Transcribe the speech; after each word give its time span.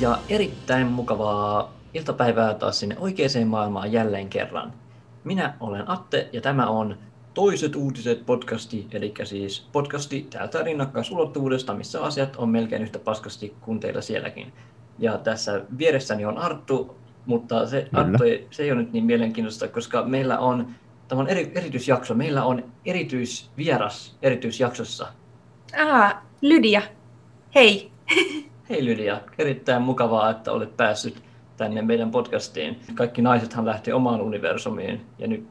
ja 0.00 0.18
erittäin 0.28 0.86
mukavaa 0.86 1.72
iltapäivää 1.94 2.54
taas 2.54 2.80
sinne 2.80 2.96
oikeaan 2.98 3.46
maailmaan 3.46 3.92
jälleen 3.92 4.28
kerran. 4.28 4.72
Minä 5.24 5.54
olen 5.60 5.90
Atte 5.90 6.28
ja 6.32 6.40
tämä 6.40 6.66
on 6.66 6.96
Toiset 7.34 7.76
uutiset 7.76 8.26
podcasti, 8.26 8.86
eli 8.92 9.14
siis 9.24 9.68
podcasti 9.72 10.26
täältä 10.30 10.62
rinnakkaisulottuvuudesta, 10.62 11.74
missä 11.74 12.02
asiat 12.02 12.36
on 12.36 12.48
melkein 12.48 12.82
yhtä 12.82 12.98
paskasti 12.98 13.54
kuin 13.60 13.80
teillä 13.80 14.00
sielläkin. 14.00 14.52
Ja 14.98 15.18
tässä 15.18 15.64
vieressäni 15.78 16.24
on 16.24 16.38
Arttu, 16.38 16.96
mutta 17.26 17.66
se, 17.66 17.88
Arttu 17.92 18.24
ei, 18.24 18.46
se 18.50 18.62
ei 18.62 18.72
ole 18.72 18.80
nyt 18.80 18.92
niin 18.92 19.04
mielenkiintoista, 19.04 19.68
koska 19.68 20.02
meillä 20.02 20.38
on, 20.38 20.68
tämä 21.08 21.20
on 21.20 21.28
eri, 21.28 21.52
erityisjakso, 21.54 22.14
meillä 22.14 22.44
on 22.44 22.64
erityisvieras 22.84 24.16
erityisjaksossa. 24.22 25.06
Ah, 25.78 26.16
Lydia. 26.40 26.82
Hei. 27.54 27.90
Hei 28.70 28.84
Lydia, 28.84 29.20
erittäin 29.38 29.82
mukavaa, 29.82 30.30
että 30.30 30.52
olet 30.52 30.76
päässyt 30.76 31.22
tänne 31.56 31.82
meidän 31.82 32.10
podcastiin. 32.10 32.80
Kaikki 32.94 33.22
naisethan 33.22 33.66
lähti 33.66 33.92
omaan 33.92 34.20
universumiin 34.20 35.00
ja 35.18 35.28
nyt 35.28 35.44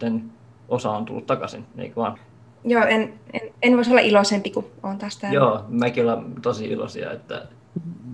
osa 0.70 0.91
on 0.91 1.05
tullut 1.05 1.26
takaisin, 1.26 1.66
eikö 1.77 1.96
vaan? 1.96 2.18
Joo, 2.63 2.84
en, 2.84 3.13
en, 3.34 3.41
en 3.62 3.76
voisi 3.76 3.91
olla 3.91 4.02
iloisempi, 4.02 4.50
kun 4.50 4.66
olen 4.84 4.98
taas 4.98 5.18
täällä. 5.18 5.36
Joo, 5.36 5.66
mäkin 5.70 6.05
olen 6.05 6.26
tosi 6.41 6.66
iloisia. 6.66 7.12
Että... 7.12 7.46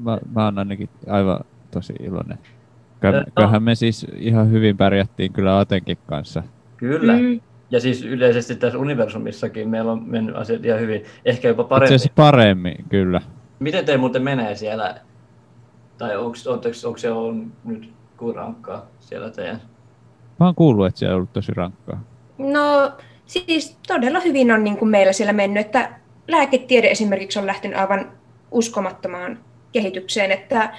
Mä, 0.03 0.17
mä 0.35 0.45
oon 0.45 0.59
ainakin 0.59 0.89
aivan 1.07 1.39
tosi 1.71 1.93
iloinen. 1.99 2.37
Kyllähän 3.35 3.63
me 3.63 3.75
siis 3.75 4.07
ihan 4.15 4.51
hyvin 4.51 4.77
pärjättiin 4.77 5.33
kyllä 5.33 5.59
Atenkin 5.59 5.97
kanssa. 6.07 6.43
Kyllä. 6.77 7.13
Mm. 7.13 7.41
Ja 7.71 7.79
siis 7.79 8.05
yleisesti 8.05 8.55
tässä 8.55 8.79
universumissakin 8.79 9.69
meillä 9.69 9.91
on 9.91 10.03
mennyt 10.03 10.35
asiat 10.35 10.65
ihan 10.65 10.79
hyvin. 10.79 11.03
Ehkä 11.25 11.47
jopa 11.47 11.63
paremmin. 11.63 11.95
Itse 11.95 12.09
paremmin, 12.15 12.75
kyllä. 12.89 13.21
Miten 13.59 13.85
te 13.85 13.97
muuten 13.97 14.23
menee 14.23 14.55
siellä? 14.55 14.95
Tai 15.97 16.17
onko, 16.17 16.37
onko 16.85 16.97
se 16.97 17.11
on 17.11 17.51
nyt 17.63 17.93
kuin 18.17 18.35
rankkaa 18.35 18.85
siellä 18.99 19.29
teidän? 19.29 19.61
Mä 20.39 20.45
oon 20.45 20.55
kuullut, 20.55 20.87
että 20.87 20.99
siellä 20.99 21.13
on 21.13 21.17
ollut 21.17 21.33
tosi 21.33 21.51
rankkaa. 21.55 22.03
No 22.37 22.91
siis 23.25 23.77
todella 23.87 24.19
hyvin 24.19 24.51
on 24.51 24.63
niin 24.63 24.77
kuin 24.77 24.89
meillä 24.89 25.13
siellä 25.13 25.33
mennyt, 25.33 25.65
että 25.65 25.89
lääketiede 26.27 26.87
esimerkiksi 26.87 27.39
on 27.39 27.47
lähtenyt 27.47 27.79
aivan 27.79 28.11
uskomattomaan 28.51 29.39
kehitykseen, 29.71 30.31
että 30.31 30.73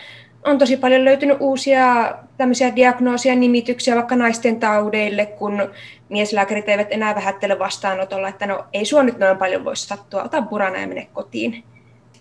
on 0.44 0.58
tosi 0.58 0.76
paljon 0.76 1.04
löytynyt 1.04 1.36
uusia 1.40 2.14
tämmöisiä 2.36 2.76
diagnoosia, 2.76 3.34
nimityksiä 3.34 3.94
vaikka 3.94 4.16
naisten 4.16 4.60
taudeille, 4.60 5.26
kun 5.26 5.70
mieslääkärit 6.08 6.68
eivät 6.68 6.88
enää 6.90 7.14
vähättele 7.14 7.58
vastaanotolla, 7.58 8.28
että 8.28 8.46
no 8.46 8.64
ei 8.72 8.84
sua 8.84 9.02
nyt 9.02 9.18
noin 9.18 9.38
paljon 9.38 9.64
voi 9.64 9.76
sattua, 9.76 10.22
ota 10.22 10.42
purana 10.42 10.78
ja 10.78 10.86
mene 10.86 11.08
kotiin. 11.12 11.64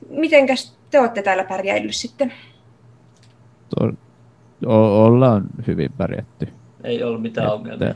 Mitenkäs 0.10 0.78
te 0.90 1.00
olette 1.00 1.22
täällä 1.22 1.44
pärjäillyt 1.44 1.96
sitten? 1.96 2.34
To- 3.70 3.94
o- 4.66 5.06
ollaan 5.06 5.44
hyvin 5.68 5.92
pärjätty. 5.98 6.48
Ei 6.84 7.04
ollut 7.04 7.22
mitään 7.22 7.46
että, 7.48 7.56
ongelmia. 7.56 7.96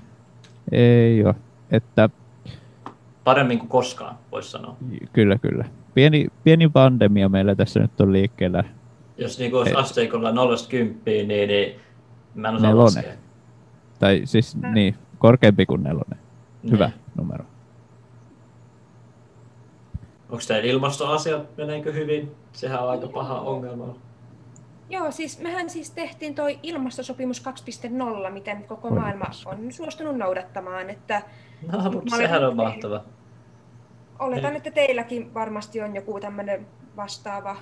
Ei 0.71 1.25
ole. 1.25 1.35
Että, 1.71 2.09
Paremmin 3.23 3.59
kuin 3.59 3.69
koskaan, 3.69 4.15
voisi 4.31 4.51
sanoa. 4.51 4.77
Kyllä, 5.13 5.37
kyllä. 5.37 5.65
Pieni, 5.93 6.27
pieni 6.43 6.69
pandemia 6.69 7.29
meillä 7.29 7.55
tässä 7.55 7.79
nyt 7.79 8.01
on 8.01 8.13
liikkeellä. 8.13 8.63
Jos 9.17 9.39
niin 9.39 9.55
olisi 9.55 9.73
asteikolla 9.73 10.31
0 10.31 10.55
10, 10.69 11.27
niin, 11.27 11.47
niin 11.47 11.79
mä 12.35 12.49
en 12.49 12.55
osaa 12.55 12.69
nelonen. 12.69 13.03
Tai 13.99 14.21
siis 14.25 14.57
niin, 14.73 14.95
korkeampi 15.17 15.65
kuin 15.65 15.83
nelonen. 15.83 16.19
Niin. 16.63 16.73
Hyvä 16.73 16.91
numero. 17.15 17.45
Onko 20.29 20.43
teillä 20.47 20.69
ilmastoasiat, 20.69 21.57
meneekö 21.57 21.93
hyvin? 21.93 22.35
Sehän 22.53 22.83
on 22.83 22.89
aika 22.89 23.07
paha 23.07 23.39
ongelma. 23.39 23.95
Joo, 24.89 25.11
siis 25.11 25.39
mehän 25.39 25.69
siis 25.69 25.91
tehtiin 25.91 26.35
toi 26.35 26.59
ilmastosopimus 26.63 27.43
2.0, 28.25 28.31
miten 28.31 28.63
koko 28.63 28.89
maailma 28.89 29.25
on 29.45 29.71
suostunut 29.71 30.17
noudattamaan. 30.17 30.89
Että 30.89 31.21
no, 31.71 31.91
mutta 31.91 32.17
sehän 32.17 32.45
on 32.45 32.55
mahtava. 32.55 33.03
Oletan, 34.19 34.55
että 34.55 34.71
teilläkin 34.71 35.33
varmasti 35.33 35.81
on 35.81 35.95
joku 35.95 36.19
tämmöinen 36.19 36.67
vastaava. 36.97 37.55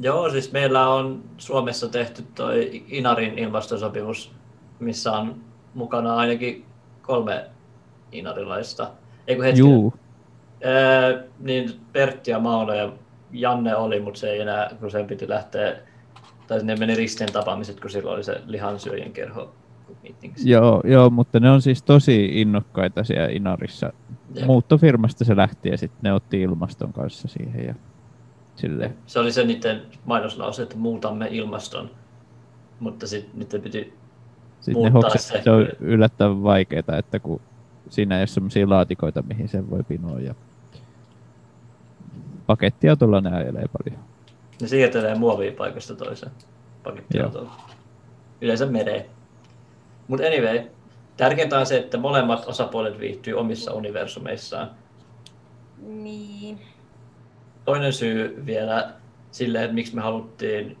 Joo, 0.00 0.30
siis 0.30 0.52
meillä 0.52 0.88
on 0.88 1.24
Suomessa 1.38 1.88
tehty 1.88 2.22
toi 2.34 2.84
Inarin 2.88 3.38
ilmastosopimus, 3.38 4.32
missä 4.80 5.12
on 5.12 5.40
mukana 5.74 6.16
ainakin 6.16 6.66
kolme 7.02 7.50
inarilaista. 8.12 8.90
Eikö 9.26 9.42
hetki? 9.42 9.60
Juu. 9.60 9.94
Ee, 10.62 11.24
niin 11.40 11.70
Pertti 11.92 12.30
ja 12.30 12.38
Mauno 12.38 12.74
ja 12.74 12.92
Janne 13.32 13.76
oli, 13.76 14.00
mutta 14.00 14.20
se 14.20 14.30
ei 14.30 14.40
enää, 14.40 14.70
kun 14.80 14.90
sen 14.90 15.06
piti 15.06 15.28
lähteä 15.28 15.76
tai 16.46 16.64
ne 16.64 16.76
meni 16.76 16.94
risteen 16.94 17.32
tapaamiset, 17.32 17.80
kun 17.80 17.90
silloin 17.90 18.14
oli 18.14 18.24
se 18.24 18.40
lihansyöjien 18.46 19.12
kerho 19.12 19.54
Joo, 20.44 20.82
joo, 20.84 21.10
mutta 21.10 21.40
ne 21.40 21.50
on 21.50 21.62
siis 21.62 21.82
tosi 21.82 22.40
innokkaita 22.40 23.04
siellä 23.04 23.28
Inarissa. 23.28 23.92
Jep. 24.34 24.46
Muuttofirmasta 24.46 25.24
se 25.24 25.36
lähti 25.36 25.68
ja 25.68 25.78
sitten 25.78 25.98
ne 26.02 26.12
otti 26.12 26.42
ilmaston 26.42 26.92
kanssa 26.92 27.28
siihen. 27.28 27.66
Ja 27.66 27.74
sille. 28.56 28.92
Se 29.06 29.18
oli 29.18 29.32
se 29.32 29.44
niiden 29.44 29.82
mainoslause, 30.04 30.62
että 30.62 30.76
muutamme 30.76 31.28
ilmaston, 31.30 31.90
mutta 32.80 33.06
sitten 33.06 33.38
niiden 33.38 33.62
piti 33.62 33.92
sitten 34.60 34.92
ne 34.92 35.18
se. 35.18 35.40
se 35.44 35.50
on 35.50 35.68
yllättävän 35.80 36.42
vaikeaa, 36.42 36.98
että 36.98 37.18
kun 37.18 37.40
siinä 37.88 38.16
ei 38.16 38.20
ole 38.20 38.26
sellaisia 38.26 38.68
laatikoita, 38.68 39.22
mihin 39.22 39.48
sen 39.48 39.70
voi 39.70 39.82
pinoa. 39.82 40.20
Ja 40.20 40.34
pakettiautolla 42.52 43.20
ne 43.20 43.36
ajelee 43.36 43.64
paljon. 43.78 44.04
Ne 44.60 44.68
siirtelee 44.68 45.14
muovia 45.14 45.52
paikasta 45.52 45.94
toiseen 45.94 46.32
pakettiautolla. 46.82 47.52
Yleensä 48.40 48.66
mereen. 48.66 49.04
Mutta 50.08 50.26
anyway, 50.26 50.60
tärkeintä 51.16 51.58
on 51.58 51.66
se, 51.66 51.78
että 51.78 51.98
molemmat 51.98 52.48
osapuolet 52.48 52.98
viihtyy 52.98 53.34
omissa 53.34 53.72
universumeissaan. 53.72 54.70
Niin. 55.82 56.60
Toinen 57.64 57.92
syy 57.92 58.42
vielä 58.46 58.92
sille, 59.30 59.62
että 59.62 59.74
miksi 59.74 59.94
me 59.94 60.02
haluttiin 60.02 60.78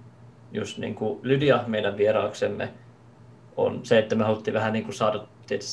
just 0.52 0.78
niin 0.78 0.94
kuin 0.94 1.20
Lydia 1.22 1.64
meidän 1.66 1.96
vieraaksemme, 1.96 2.72
on 3.56 3.80
se, 3.82 3.98
että 3.98 4.14
me 4.14 4.24
haluttiin 4.24 4.54
vähän 4.54 4.72
niin 4.72 4.84
kuin 4.84 4.94
saada 4.94 5.26
tietysti 5.46 5.72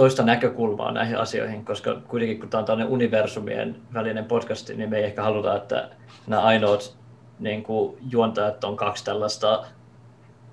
toista 0.00 0.22
näkökulmaa 0.22 0.92
näihin 0.92 1.18
asioihin, 1.18 1.64
koska 1.64 2.00
kuitenkin 2.08 2.40
kun 2.40 2.48
tämä 2.48 2.58
on 2.58 2.64
tällainen 2.64 2.92
universumien 2.92 3.76
välinen 3.94 4.24
podcast, 4.24 4.70
niin 4.76 4.90
me 4.90 4.96
ei 4.96 5.04
ehkä 5.04 5.22
haluta, 5.22 5.56
että 5.56 5.90
nämä 6.26 6.42
ainoat 6.42 6.96
niin 7.38 7.62
kuin, 7.62 7.96
juontajat 8.10 8.64
on 8.64 8.76
kaksi 8.76 9.04
tällaista 9.04 9.64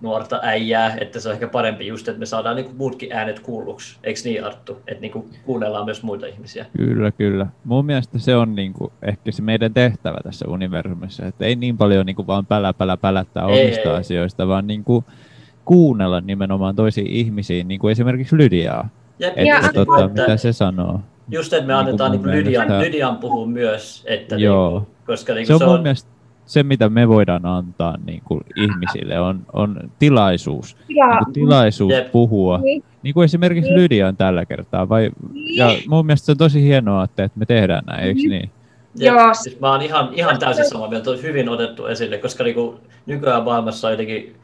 nuorta 0.02 0.40
äijää, 0.44 0.97
että 1.02 1.19
se 1.19 1.30
on 1.30 1.34
ehkä 1.34 1.47
parempi 1.47 1.88
just, 1.88 2.08
että 2.08 2.19
me 2.19 2.25
saadaan 2.25 2.56
niin 2.56 2.66
kuin, 2.66 2.78
muutkin 2.78 3.13
äänet 3.13 3.40
kuulluksi. 3.40 3.97
Eikö 4.03 4.19
niin 4.24 4.46
Arttu? 4.46 4.78
Että 4.88 5.02
niin 5.02 5.12
kuin, 5.12 5.30
kuunnellaan 5.46 5.85
myös 5.85 6.03
muita 6.03 6.25
ihmisiä. 6.25 6.66
Kyllä, 6.78 7.12
kyllä. 7.12 7.47
Mun 7.64 7.85
mielestä 7.85 8.19
se 8.19 8.35
on 8.35 8.56
niin 8.56 8.74
kuin, 8.74 8.91
ehkä 9.02 9.31
se 9.31 9.41
meidän 9.41 9.74
tehtävä 9.74 10.18
tässä 10.24 10.46
universumissa, 10.50 11.25
että 11.25 11.46
ei 11.46 11.56
niin 11.56 11.78
paljon 11.78 12.06
niin 12.06 12.16
kuin, 12.16 12.28
vaan 12.28 12.46
pälä, 12.46 12.74
pälä, 12.74 12.97
pälättää 12.97 13.46
omista 13.46 13.90
ei, 13.90 13.96
asioista, 13.96 14.47
vaan 14.47 14.68
niin 14.68 14.84
kuin, 14.84 15.06
kuunnella 15.66 16.22
nimenomaan 16.22 16.75
toisiin 16.75 17.08
ihmisiin, 17.08 17.68
niin 17.68 17.79
kuin 17.79 17.91
esimerkiksi 17.91 18.38
Lydiaa 18.38 18.90
ja, 19.19 19.28
että, 19.28 19.41
ja, 19.41 19.61
tota, 19.73 20.05
että, 20.05 20.22
mitä 20.22 20.38
se 20.38 20.53
sanoo. 20.53 21.00
Just, 21.29 21.53
että 21.53 21.67
me 21.67 21.73
niin 21.73 21.79
annetaan 21.79 22.11
niin 22.11 22.28
Lydian, 22.28 22.67
mielestä... 22.67 22.88
Lydian 22.88 23.17
puhua 23.17 23.47
myös. 23.47 24.03
Että 24.07 24.35
Joo. 24.35 24.79
Niin, 24.79 24.88
koska 25.05 25.33
niin 25.33 25.47
se 25.47 25.53
on, 25.53 25.59
se 25.59 25.66
on 25.66 25.81
mielestä 25.81 26.09
se, 26.47 26.63
mitä 26.63 26.89
me 26.89 27.07
voidaan 27.07 27.45
antaa 27.45 27.97
niin 28.05 28.22
kuin 28.25 28.41
ihmisille, 28.55 29.19
on, 29.19 29.45
on 29.53 29.91
tilaisuus. 30.00 30.78
Ja. 30.89 31.07
Niin 31.07 31.23
kuin 31.23 31.33
tilaisuus 31.33 31.94
Jep. 31.94 32.11
puhua. 32.11 32.57
Niin. 32.57 32.83
niin 33.03 33.13
kuin 33.13 33.25
esimerkiksi 33.25 33.69
niin. 33.72 33.81
Lydian 33.81 34.17
tällä 34.17 34.45
kertaa. 34.45 34.89
Vai, 34.89 35.11
niin. 35.34 35.55
Ja 35.55 35.75
mun 35.87 36.05
mielestä 36.05 36.25
se 36.25 36.31
on 36.31 36.37
tosi 36.37 36.64
hienoa, 36.64 37.03
että, 37.03 37.23
että 37.23 37.40
me 37.40 37.46
tehdään 37.46 37.84
näin, 37.85 38.03
eikö 38.03 38.19
niin? 38.19 38.29
niin? 38.29 38.52
Joo. 38.96 39.34
Siis 39.34 39.59
mä 39.59 39.72
oon 39.72 39.81
ihan, 39.81 40.09
ihan 40.14 40.40
täysin 40.40 40.66
samaa 40.66 40.90
mieltä, 40.90 41.11
hyvin 41.23 41.49
otettu 41.49 41.85
esille, 41.85 42.17
koska 42.17 42.43
niin 42.43 42.55
kuin 42.55 42.78
nykyään 43.05 43.43
maailmassa 43.43 43.87
on 43.87 43.93
jotenkin 43.93 44.35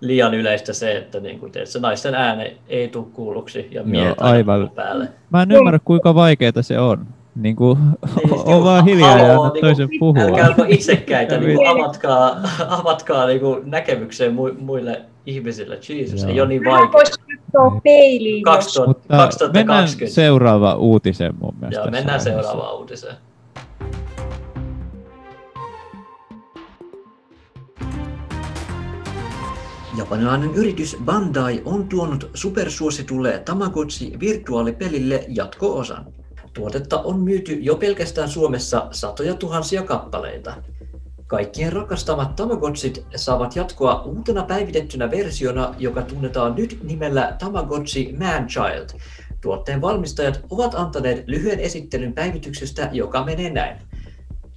liian 0.00 0.34
yleistä 0.34 0.72
se, 0.72 0.96
että 0.96 1.20
niin 1.20 1.38
kuin, 1.38 1.52
se 1.64 1.78
naisten 1.78 2.14
ääne 2.14 2.56
ei 2.68 2.88
tule 2.88 3.06
kuulluksi 3.12 3.68
ja 3.70 3.82
miehet 3.82 4.20
aivan. 4.20 4.70
päälle. 4.74 5.08
Mä 5.30 5.42
en 5.42 5.52
ymmärrä, 5.52 5.78
kuinka 5.84 6.14
vaikeaa 6.14 6.52
se 6.60 6.78
on. 6.78 7.06
Niin 7.34 7.56
kuin, 7.56 7.78
niin, 7.78 8.32
on 8.54 8.64
vaan 8.64 8.84
hiljaa 8.84 9.18
ja 9.18 9.32
anna 9.32 9.50
niin 9.52 9.60
toisen 9.60 9.88
puhua. 9.98 10.22
Älkääpä 10.22 10.64
itsekkäitä, 10.68 11.38
niin 11.38 11.56
kuin, 11.56 11.68
avatkaa, 11.68 12.36
avatkaa 12.80 13.26
niin 13.26 13.40
kuin, 13.40 13.70
näkemykseen 13.70 14.34
muille 14.58 15.02
ihmisille. 15.26 15.78
Jesus, 15.88 16.22
Joo. 16.22 16.32
ei 16.32 16.40
ole 16.40 16.48
niin 16.48 16.64
vaikea. 16.64 16.92
Voisi 16.92 17.12
katsoa 17.52 17.80
peiliin. 17.84 18.42
2000, 18.42 19.00
2020. 19.08 19.58
Mennään 19.58 19.88
seuraava 20.10 20.74
uutiseen 20.74 21.34
mun 21.40 21.54
mielestä. 21.60 21.80
Joo, 21.80 21.90
mennään 21.90 22.20
seuraavaan 22.20 22.78
uutiseen. 22.78 23.16
Japanilainen 29.98 30.54
yritys 30.54 30.96
Bandai 31.04 31.62
on 31.64 31.88
tuonut 31.88 32.30
supersuositulle 32.34 33.42
Tamagotchi-virtuaalipelille 33.44 35.24
jatko-osan. 35.28 36.06
Tuotetta 36.52 37.00
on 37.00 37.20
myyty 37.20 37.52
jo 37.52 37.76
pelkästään 37.76 38.28
Suomessa 38.28 38.88
satoja 38.90 39.34
tuhansia 39.34 39.82
kappaleita. 39.82 40.54
Kaikkien 41.26 41.72
rakastamat 41.72 42.36
Tamagotchit 42.36 43.04
saavat 43.16 43.56
jatkoa 43.56 44.02
uutena 44.02 44.42
päivitettynä 44.42 45.10
versiona, 45.10 45.74
joka 45.78 46.02
tunnetaan 46.02 46.54
nyt 46.54 46.78
nimellä 46.82 47.36
Tamagotchi 47.38 48.16
Man-Child. 48.18 49.00
Tuotteen 49.40 49.80
valmistajat 49.80 50.40
ovat 50.50 50.74
antaneet 50.74 51.24
lyhyen 51.26 51.60
esittelyn 51.60 52.12
päivityksestä, 52.12 52.88
joka 52.92 53.24
menee 53.24 53.50
näin. 53.50 53.78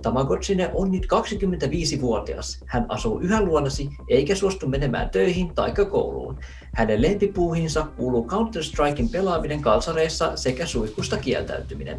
Tamagotchine 0.03 0.71
on 0.73 0.91
nyt 0.91 1.03
25-vuotias. 1.03 2.63
Hän 2.65 2.85
asuu 2.89 3.19
yhä 3.19 3.41
luonasi 3.41 3.89
eikä 4.09 4.35
suostu 4.35 4.67
menemään 4.67 5.09
töihin 5.09 5.55
tai 5.55 5.73
kouluun. 5.91 6.39
Hänen 6.73 7.01
lempipuuhinsa 7.01 7.87
kuuluu 7.97 8.27
Counter-Strikein 8.27 9.09
pelaaminen 9.11 9.61
kalsareissa 9.61 10.37
sekä 10.37 10.65
suihkusta 10.65 11.17
kieltäytyminen. 11.17 11.97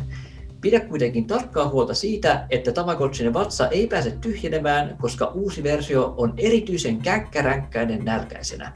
Pidä 0.61 0.81
kuitenkin 0.81 1.27
tarkkaa 1.27 1.69
huolta 1.69 1.95
siitä, 1.95 2.47
että 2.51 2.73
Tamagotchinen 2.73 3.35
vatsa 3.35 3.69
ei 3.69 3.87
pääse 3.87 4.11
tyhjenemään, 4.11 4.97
koska 5.01 5.27
uusi 5.27 5.63
versio 5.63 6.15
on 6.17 6.35
erityisen 6.37 6.99
känkkäränkkäinen 6.99 8.05
nälkäisenä. 8.05 8.73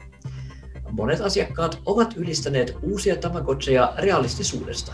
Monet 0.91 1.21
asiakkaat 1.21 1.81
ovat 1.85 2.13
ylistäneet 2.17 2.77
uusia 2.81 3.15
Tamagotcheja 3.15 3.93
realistisuudesta. 3.97 4.93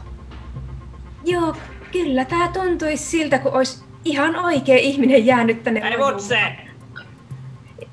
Joo, 1.26 1.56
kyllä 1.92 2.26
tämä 2.26 2.52
tuntuisi 2.54 3.06
siltä, 3.06 3.40
kun 3.40 3.52
olisi 3.52 3.85
ihan 4.06 4.36
oikea 4.36 4.78
ihminen 4.78 5.26
jäänyt 5.26 5.64
tänne. 5.64 5.80
Ei 5.80 5.98
mutse! 5.98 6.40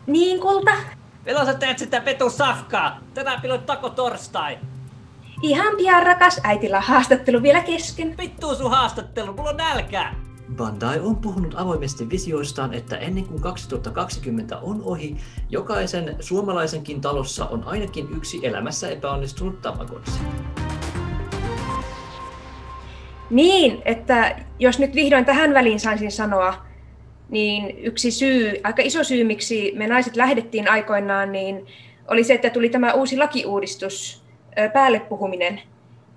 Niin, 0.07 0.41
kulta? 0.41 0.71
Milloin 1.27 1.47
sä 1.47 1.55
teet 1.55 1.79
sitä 1.79 2.01
petu 2.01 2.31
safkaa? 2.31 3.01
Tänään 3.15 3.41
pilot 3.41 3.67
tako 3.67 3.91
torstai. 3.91 4.59
Ihan 5.43 5.77
pian 5.77 6.07
rakas, 6.07 6.41
äitillä 6.45 6.81
haastattelu 6.81 7.43
vielä 7.43 7.61
kesken. 7.61 8.15
Vittu 8.19 8.55
sun 8.55 8.71
haastattelu, 8.71 9.33
mulla 9.33 9.51
on 9.51 9.57
nälkää. 9.57 10.15
Bandai 10.57 11.01
on 11.01 11.17
puhunut 11.17 11.55
avoimesti 11.57 12.11
visioistaan, 12.11 12.75
että 12.75 12.97
ennen 12.97 13.25
kuin 13.25 13.43
2020 13.43 14.59
on 14.59 14.83
ohi, 14.85 15.17
jokaisen 15.51 16.17
suomalaisenkin 16.21 17.01
talossa 17.01 17.47
on 17.47 17.65
ainakin 17.65 18.09
yksi 18.17 18.41
elämässä 18.43 18.89
epäonnistunut 18.89 19.61
Tamagotchi. 19.63 20.21
Niin, 23.33 23.83
että 23.85 24.37
jos 24.59 24.79
nyt 24.79 24.95
vihdoin 24.95 25.25
tähän 25.25 25.55
väliin 25.55 25.81
saisin 25.81 26.13
sanoa, 26.13 26.55
niin 27.29 27.79
yksi 27.79 28.11
syy, 28.11 28.61
aika 28.65 28.83
iso 28.83 29.05
syy, 29.05 29.25
miksi 29.25 29.73
me 29.77 29.87
naiset 29.87 30.17
lähdettiin 30.17 30.71
aikoinaan, 30.71 31.33
niin 31.33 31.67
oli 32.09 32.25
se, 32.25 32.35
että 32.35 32.51
tuli 32.51 32.69
tämä 32.69 32.93
uusi 32.93 33.17
lakiuudistus, 33.17 34.25
päälle 34.73 35.01
puhuminen. 35.01 35.61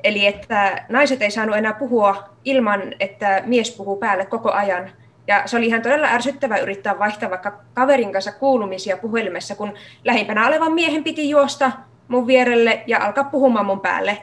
Eli 0.03 0.25
että 0.25 0.85
naiset 0.89 1.21
ei 1.21 1.31
saanut 1.31 1.55
enää 1.55 1.73
puhua 1.73 2.29
ilman, 2.45 2.81
että 2.99 3.43
mies 3.45 3.71
puhuu 3.77 3.97
päälle 3.97 4.25
koko 4.25 4.51
ajan. 4.51 4.91
Ja 5.27 5.43
se 5.45 5.57
oli 5.57 5.65
ihan 5.65 5.81
todella 5.81 6.07
ärsyttävää 6.07 6.57
yrittää 6.57 6.99
vaihtaa 6.99 7.29
vaikka 7.29 7.59
kaverin 7.73 8.11
kanssa 8.11 8.31
kuulumisia 8.31 8.97
puhelimessa, 8.97 9.55
kun 9.55 9.73
lähimpänä 10.03 10.47
olevan 10.47 10.73
miehen 10.73 11.03
piti 11.03 11.29
juosta 11.29 11.71
mun 12.07 12.27
vierelle 12.27 12.83
ja 12.87 13.05
alkaa 13.05 13.23
puhumaan 13.23 13.65
mun 13.65 13.81
päälle. 13.81 14.17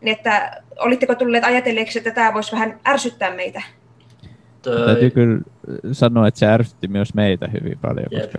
Niin 0.00 0.16
että 0.16 0.62
olitteko 0.78 1.14
tulleet 1.14 1.44
ajatelleeksi, 1.44 1.98
että 1.98 2.10
tämä 2.10 2.34
voisi 2.34 2.52
vähän 2.52 2.80
ärsyttää 2.88 3.34
meitä? 3.34 3.62
Toi... 4.62 4.86
Täytyy 4.86 5.10
kyllä 5.10 5.40
sanoa, 5.92 6.28
että 6.28 6.40
se 6.40 6.46
ärsytti 6.46 6.88
myös 6.88 7.14
meitä 7.14 7.48
hyvin 7.48 7.78
paljon, 7.78 8.06
Jep. 8.10 8.22
koska 8.22 8.38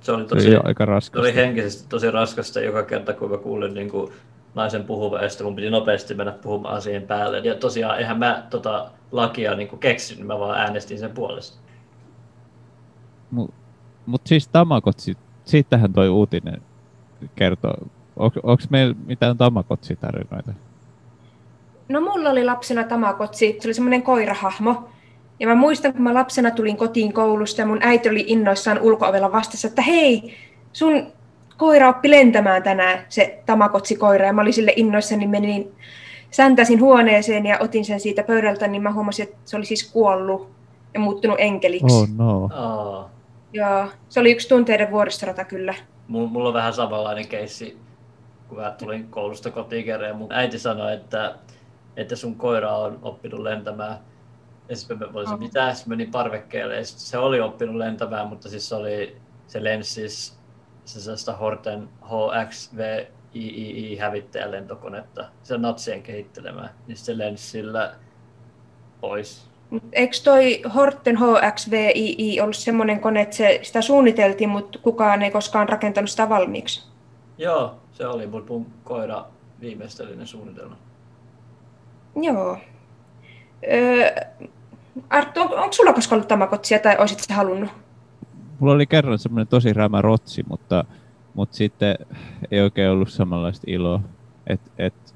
se 0.00 0.12
oli, 0.12 0.24
tosi, 0.24 0.42
se 0.42 0.48
oli 0.48 0.60
aika 0.64 0.84
raskasta. 0.84 1.18
Se 1.18 1.20
oli 1.20 1.34
henkisesti 1.34 1.88
tosi 1.88 2.10
raskasta 2.10 2.60
joka 2.60 2.82
kerta, 2.82 3.12
kun 3.12 3.30
mä 3.30 3.36
kuulin 3.36 3.74
niin 3.74 3.90
kuin 3.90 4.12
naisen 4.54 4.84
puhuva, 4.84 5.22
ja 5.22 5.28
sitten 5.28 5.46
mun 5.46 5.56
piti 5.56 5.70
nopeasti 5.70 6.14
mennä 6.14 6.32
puhumaan 6.32 6.82
siihen 6.82 7.02
päälle. 7.02 7.38
Ja 7.38 7.54
tosiaan, 7.54 7.98
eihän 7.98 8.18
mä 8.18 8.46
tota 8.50 8.90
lakia 9.12 9.54
niin 9.54 9.78
keksin, 9.78 10.26
mä 10.26 10.38
vaan 10.38 10.60
äänestin 10.60 10.98
sen 10.98 11.10
puolesta. 11.10 11.58
Mutta 13.30 13.54
mut 14.06 14.22
siis 14.26 14.48
Tamagotsi, 14.48 15.16
siitähän 15.44 15.92
toi 15.92 16.08
uutinen 16.08 16.62
kertoo. 17.34 17.74
Onko 18.16 18.62
meillä 18.70 18.94
mitään 19.06 19.38
Tamagotsi-tarinoita? 19.38 20.52
No 21.92 22.00
mulla 22.00 22.30
oli 22.30 22.44
lapsena 22.44 22.84
Tamagotsi, 22.84 23.56
se 23.60 23.68
oli 23.68 23.74
semmoinen 23.74 24.02
koirahahmo. 24.02 24.88
Ja 25.40 25.46
mä 25.46 25.54
muistan, 25.54 25.92
kun 25.92 26.02
mä 26.02 26.14
lapsena 26.14 26.50
tulin 26.50 26.76
kotiin 26.76 27.12
koulusta 27.12 27.60
ja 27.60 27.66
mun 27.66 27.78
äiti 27.80 28.08
oli 28.08 28.24
innoissaan 28.26 28.78
ulkoovella 28.80 29.32
vastassa, 29.32 29.68
että 29.68 29.82
hei, 29.82 30.34
sun 30.72 31.12
koira 31.56 31.88
oppi 31.88 32.10
lentämään 32.10 32.62
tänään, 32.62 33.04
se 33.08 33.42
Tamagotsi-koira. 33.46 34.26
Ja 34.26 34.32
mä 34.32 34.40
olin 34.40 34.52
sille 34.52 34.72
innoissani, 34.76 35.18
niin 35.18 35.30
menin, 35.30 35.72
säntäsin 36.30 36.80
huoneeseen 36.80 37.46
ja 37.46 37.58
otin 37.60 37.84
sen 37.84 38.00
siitä 38.00 38.22
pöydältä, 38.22 38.68
niin 38.68 38.82
mä 38.82 38.92
huomasin, 38.92 39.22
että 39.22 39.36
se 39.44 39.56
oli 39.56 39.64
siis 39.64 39.92
kuollut 39.92 40.50
ja 40.94 41.00
muuttunut 41.00 41.36
enkeliksi. 41.40 41.96
Oh 41.96 42.08
no. 42.16 42.42
Oh. 42.42 43.10
Joo, 43.52 43.86
se 44.08 44.20
oli 44.20 44.32
yksi 44.32 44.48
tunteiden 44.48 44.90
vuoristorata 44.90 45.44
kyllä. 45.44 45.74
Mulla 46.08 46.48
on 46.48 46.54
vähän 46.54 46.72
samanlainen 46.72 47.28
keissi, 47.28 47.78
kun 48.48 48.58
mä 48.58 48.70
tulin 48.70 49.08
koulusta 49.10 49.50
kotiin 49.50 49.84
kerran 49.84 50.08
ja 50.08 50.14
mun 50.14 50.32
äiti 50.32 50.58
sanoi, 50.58 50.94
että, 50.94 51.34
että 51.96 52.16
sun 52.16 52.36
koira 52.36 52.76
on 52.76 52.98
oppinut 53.02 53.40
lentämään. 53.40 53.98
Ja 54.68 54.76
sitten 54.76 54.98
mä 54.98 55.06
oh. 55.14 55.38
mitä? 55.38 55.74
Sitten 55.74 55.90
menin 55.90 56.10
parvekkeelle 56.10 56.76
ja 56.76 56.84
se 56.84 57.18
oli 57.18 57.40
oppinut 57.40 57.76
lentämään, 57.76 58.28
mutta 58.28 58.48
siis 58.48 58.68
se, 58.68 58.74
oli, 58.74 59.16
se 59.46 59.64
lensi 59.64 59.90
siis 59.90 60.42
se 60.84 61.00
sellaista 61.00 61.32
Horten 61.32 61.88
HXV 62.04 63.04
III 63.34 63.96
hävittäjälentokonetta, 63.96 65.24
se 65.42 65.58
natsien 65.58 66.02
kehittelemään, 66.02 66.70
niin 66.86 66.96
se 66.96 67.18
lensi 67.18 67.50
sillä 67.50 67.94
pois. 69.00 69.48
Eikö 69.92 70.16
toi 70.24 70.62
Horten 70.74 71.18
HXVII 71.18 72.40
ollut 72.40 72.56
semmoinen 72.56 73.00
kone, 73.00 73.20
että 73.20 73.36
se, 73.36 73.60
sitä 73.62 73.82
suunniteltiin, 73.82 74.50
mutta 74.50 74.78
kukaan 74.78 75.22
ei 75.22 75.30
koskaan 75.30 75.68
rakentanut 75.68 76.10
sitä 76.10 76.28
valmiiksi? 76.28 76.88
Joo, 77.38 77.74
se 77.92 78.06
oli, 78.06 78.26
mutta 78.26 78.52
mun 78.52 78.66
koira 78.84 79.24
viimeistelinen 79.60 80.26
suunnitelma. 80.26 80.76
Joo. 82.16 82.58
Öö, 83.72 84.10
Arttu, 85.10 85.40
on, 85.40 85.58
onko 85.58 85.72
sulla 85.72 85.92
koskaan 85.92 86.16
ollut 86.16 86.28
tamakotsia 86.28 86.78
tai 86.78 86.96
olisit 86.98 87.20
se 87.20 87.34
halunnut? 87.34 87.70
mulla 88.62 88.74
oli 88.74 88.86
kerran 88.86 89.18
semmoinen 89.18 89.46
tosi 89.46 89.72
rämä 89.72 90.02
rotsi, 90.02 90.44
mutta, 90.48 90.84
mutta 91.34 91.56
sitten 91.56 91.96
ei 92.50 92.60
oikein 92.60 92.90
ollut 92.90 93.08
samanlaista 93.08 93.64
iloa. 93.66 94.00
Et, 94.46 94.60
et, 94.78 95.14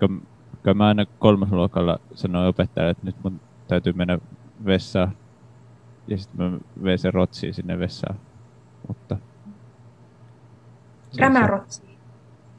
kun, 0.00 0.26
kun 0.64 0.76
mä 0.76 0.86
aina 0.86 1.06
kolmasluokalla 1.18 2.00
sanoin 2.14 2.48
opettajalle, 2.48 2.90
että 2.90 3.06
nyt 3.06 3.16
mun 3.22 3.40
täytyy 3.68 3.92
mennä 3.92 4.18
vessaan. 4.64 5.12
Ja 6.08 6.18
sitten 6.18 6.52
mä 6.52 6.58
vein 6.84 6.98
sen 6.98 7.14
rotsiin 7.14 7.54
sinne 7.54 7.78
vessaan. 7.78 8.16
Mutta 8.88 9.16
Rämä 11.18 11.46
rotsi. 11.46 11.82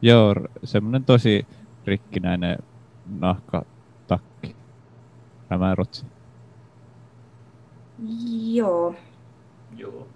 Joo, 0.01 0.35
semmoinen 0.63 1.05
tosi 1.05 1.47
rikkinäinen 1.85 2.57
nahkatakki. 3.05 4.55
Rämä 5.49 5.75
rotsi. 5.75 6.05
Joo. 8.53 8.95
Joo. 9.77 10.07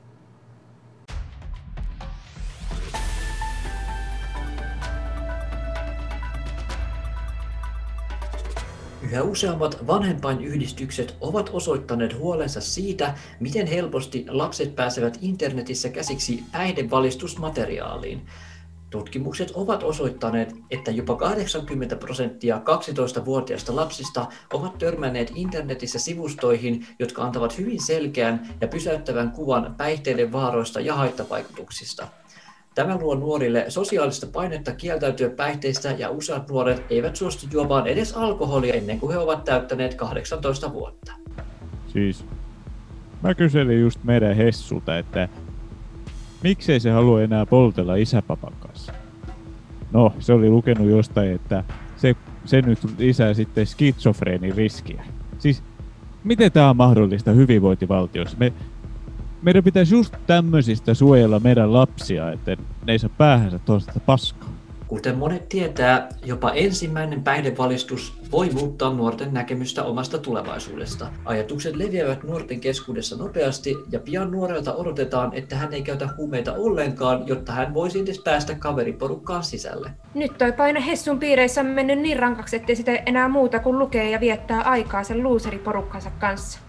Yhä 9.03 9.23
useammat 9.23 9.87
vanhempainyhdistykset 9.87 11.17
ovat 11.21 11.49
osoittaneet 11.53 12.17
huolensa 12.17 12.61
siitä, 12.61 13.13
miten 13.39 13.67
helposti 13.67 14.25
lapset 14.29 14.75
pääsevät 14.75 15.17
internetissä 15.21 15.89
käsiksi 15.89 16.43
päihdevalistusmateriaaliin, 16.51 18.27
Tutkimukset 18.89 19.51
ovat 19.51 19.83
osoittaneet, 19.83 20.55
että 20.71 20.91
jopa 20.91 21.15
80 21.15 21.95
prosenttia 21.95 22.57
12-vuotiaista 22.57 23.75
lapsista 23.75 24.25
ovat 24.53 24.77
törmänneet 24.77 25.31
internetissä 25.35 25.99
sivustoihin, 25.99 26.85
jotka 26.99 27.23
antavat 27.23 27.57
hyvin 27.57 27.85
selkeän 27.85 28.47
ja 28.61 28.67
pysäyttävän 28.67 29.31
kuvan 29.31 29.75
päihteiden 29.77 30.31
vaaroista 30.31 30.79
ja 30.79 30.95
haittavaikutuksista. 30.95 32.07
Tämä 32.75 32.97
luo 32.97 33.15
nuorille 33.15 33.65
sosiaalista 33.67 34.27
painetta 34.27 34.71
kieltäytyä 34.71 35.29
päihteistä 35.29 35.91
ja 35.91 36.09
useat 36.09 36.49
nuoret 36.49 36.83
eivät 36.89 37.15
suostu 37.15 37.45
juomaan 37.51 37.87
edes 37.87 38.13
alkoholia 38.13 38.73
ennen 38.73 38.99
kuin 38.99 39.11
he 39.11 39.17
ovat 39.17 39.43
täyttäneet 39.43 39.93
18 39.93 40.73
vuotta. 40.73 41.13
Siis 41.87 42.25
mä 43.23 43.35
kyselin 43.35 43.81
just 43.81 44.03
meidän 44.03 44.35
Hessulta, 44.35 44.97
että 44.97 45.29
miksei 46.43 46.79
se 46.79 46.91
halua 46.91 47.21
enää 47.21 47.45
poltella 47.45 47.95
isäpapan 47.95 48.53
kanssa? 48.59 48.93
No, 49.91 50.13
se 50.19 50.33
oli 50.33 50.49
lukenut 50.49 50.89
jostain, 50.89 51.31
että 51.31 51.63
se, 51.97 52.15
se 52.45 52.61
nyt 52.61 52.79
lisää 52.97 53.33
sitten 53.33 53.65
skitsofreenin 53.65 54.55
riskiä. 54.55 55.03
Siis, 55.39 55.63
miten 56.23 56.51
tämä 56.51 56.69
on 56.69 56.77
mahdollista 56.77 57.31
hyvinvointivaltiossa? 57.31 58.37
Me, 58.39 58.53
meidän 59.41 59.63
pitäisi 59.63 59.95
just 59.95 60.13
tämmöisistä 60.27 60.93
suojella 60.93 61.39
meidän 61.39 61.73
lapsia, 61.73 62.31
että 62.31 62.57
ne 62.85 62.91
ei 62.91 62.99
saa 62.99 63.09
päähänsä 63.17 63.59
tuosta 63.59 63.99
paskaa. 63.99 64.58
Kuten 64.89 65.17
monet 65.17 65.49
tietää, 65.49 66.09
jopa 66.25 66.51
ensimmäinen 66.51 67.23
päihdevalistus 67.23 68.19
voi 68.31 68.49
muuttaa 68.49 68.93
nuorten 68.93 69.33
näkemystä 69.33 69.83
omasta 69.83 70.17
tulevaisuudesta. 70.17 71.07
Ajatukset 71.25 71.75
leviävät 71.75 72.23
nuorten 72.23 72.59
keskuudessa 72.59 73.15
nopeasti 73.17 73.75
ja 73.91 73.99
pian 73.99 74.31
nuorelta 74.31 74.73
odotetaan, 74.73 75.33
että 75.33 75.55
hän 75.55 75.73
ei 75.73 75.81
käytä 75.81 76.09
huumeita 76.17 76.53
ollenkaan, 76.53 77.27
jotta 77.27 77.51
hän 77.51 77.73
voisi 77.73 77.99
edes 77.99 78.19
päästä 78.19 78.55
kaveriporukkaan 78.55 79.43
sisälle. 79.43 79.91
Nyt 80.13 80.37
toi 80.37 80.51
paine 80.51 80.85
Hessun 80.85 81.19
piireissä 81.19 81.61
on 81.61 81.67
mennyt 81.67 81.99
niin 81.99 82.19
rankaksi, 82.19 82.55
ettei 82.55 82.75
sitä 82.75 82.91
enää 83.05 83.27
muuta 83.27 83.59
kuin 83.59 83.79
lukee 83.79 84.09
ja 84.09 84.19
viettää 84.19 84.61
aikaa 84.61 85.03
sen 85.03 85.23
luuseriporukkansa 85.23 86.11
kanssa. 86.19 86.59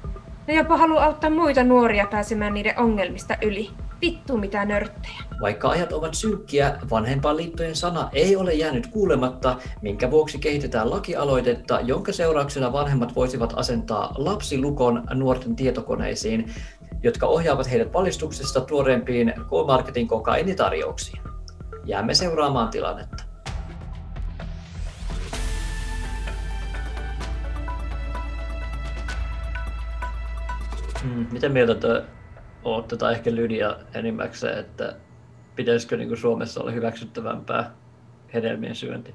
Ne 0.48 0.54
jopa 0.54 0.76
haluaa 0.76 1.04
auttaa 1.04 1.30
muita 1.30 1.64
nuoria 1.64 2.06
pääsemään 2.06 2.54
niiden 2.54 2.78
ongelmista 2.78 3.36
yli. 3.42 3.70
Vittu 4.00 4.36
mitä 4.36 4.64
nörttejä. 4.64 5.22
Vaikka 5.40 5.68
ajat 5.68 5.92
ovat 5.92 6.14
synkkiä, 6.14 6.78
vanhempainliittojen 6.90 7.76
sana 7.76 8.08
ei 8.12 8.36
ole 8.36 8.54
jäänyt 8.54 8.86
kuulematta, 8.86 9.56
minkä 9.82 10.10
vuoksi 10.10 10.38
kehitetään 10.38 10.90
lakialoitetta, 10.90 11.80
jonka 11.80 12.12
seurauksena 12.12 12.72
vanhemmat 12.72 13.14
voisivat 13.14 13.52
asentaa 13.56 14.14
lapsilukon 14.18 15.02
nuorten 15.14 15.56
tietokoneisiin, 15.56 16.52
jotka 17.02 17.26
ohjaavat 17.26 17.70
heidät 17.70 17.92
valistuksesta 17.92 18.60
tuoreempiin 18.60 19.32
K-Marketin 19.36 20.08
kokainitarjouksiin. 20.08 21.22
Jäämme 21.84 22.14
seuraamaan 22.14 22.68
tilannetta. 22.68 23.24
Mm, 31.04 31.26
miten 31.32 31.52
mieltä 31.52 31.74
te 31.74 32.19
olette, 32.64 32.96
tai 32.96 33.12
ehkä 33.12 33.34
Lydia 33.34 33.76
enimmäkseen, 33.94 34.58
että 34.58 34.96
pitäisikö 35.56 35.96
niin 35.96 36.08
kuin 36.08 36.18
Suomessa 36.18 36.60
olla 36.60 36.70
hyväksyttävämpää 36.70 37.70
hedelmien 38.34 38.74
syönti? 38.74 39.14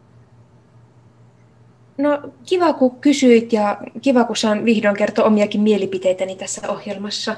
No 1.98 2.22
kiva 2.46 2.74
kun 2.74 3.00
kysyit 3.00 3.54
ja 3.54 3.78
kiva 4.02 4.24
kun 4.24 4.36
saan 4.36 4.66
vihdoin 4.66 4.98
kertoa 4.98 5.26
omiakin 5.26 5.62
mielipiteitäni 5.62 6.36
tässä 6.36 6.72
ohjelmassa. 6.72 7.36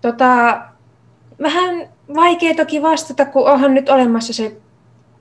Tota, 0.00 0.60
vähän 1.42 1.88
vaikea 2.14 2.54
toki 2.54 2.82
vastata, 2.82 3.26
kun 3.26 3.50
onhan 3.50 3.74
nyt 3.74 3.88
olemassa 3.88 4.32
se 4.32 4.56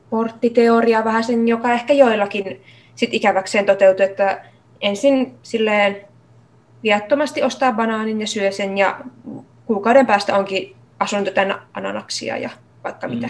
porttiteoria 0.10 1.05
vähän 1.05 1.24
sen, 1.24 1.48
joka 1.48 1.74
ehkä 1.74 1.93
joillakin 1.93 2.62
sit 2.96 3.13
ikäväkseen 3.13 3.65
toteutuu, 3.65 4.05
että 4.05 4.46
ensin 4.81 5.34
silleen 5.43 5.98
viattomasti 6.84 7.43
ostaa 7.43 7.72
banaanin 7.72 8.22
ja 8.22 8.27
syö 8.27 8.51
sen 8.51 8.77
ja 8.77 9.00
kuukauden 9.69 10.05
päästä 10.05 10.38
onkin 10.38 10.75
asunto 10.99 11.31
tänä 11.31 11.61
ananaksia 11.73 12.38
ja 12.38 12.49
vaikka 12.83 13.07
mm. 13.07 13.13
mitä. 13.13 13.29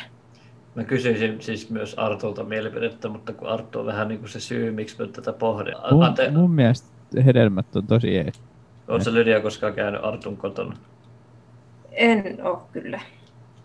Mä 0.76 0.84
kysyisin 0.84 1.42
siis 1.42 1.70
myös 1.70 1.94
Artulta 1.94 2.44
mielipidettä, 2.44 3.10
mutta 3.10 3.34
kun 3.34 3.48
Arttu 3.48 3.80
on 3.80 3.86
vähän 3.86 4.08
niin 4.08 4.20
kuin 4.20 4.30
se 4.30 4.40
syy, 4.40 4.72
miksi 4.72 4.96
mä 5.00 5.08
tätä 5.08 5.34
pohdin. 5.34 5.76
Mun, 5.92 6.04
Ante... 6.04 6.32
mun 6.32 6.52
mielestä 6.52 6.88
hedelmät 7.26 7.76
on 7.76 7.88
tosi 7.88 8.18
ei. 8.18 8.32
Oletko 8.88 9.14
Lydia 9.14 9.42
koskaan 9.42 9.74
käynyt 9.74 10.04
Artun 10.04 10.38
kotona? 10.38 10.78
En 11.92 12.38
oo 12.44 12.68
kyllä. 12.72 13.00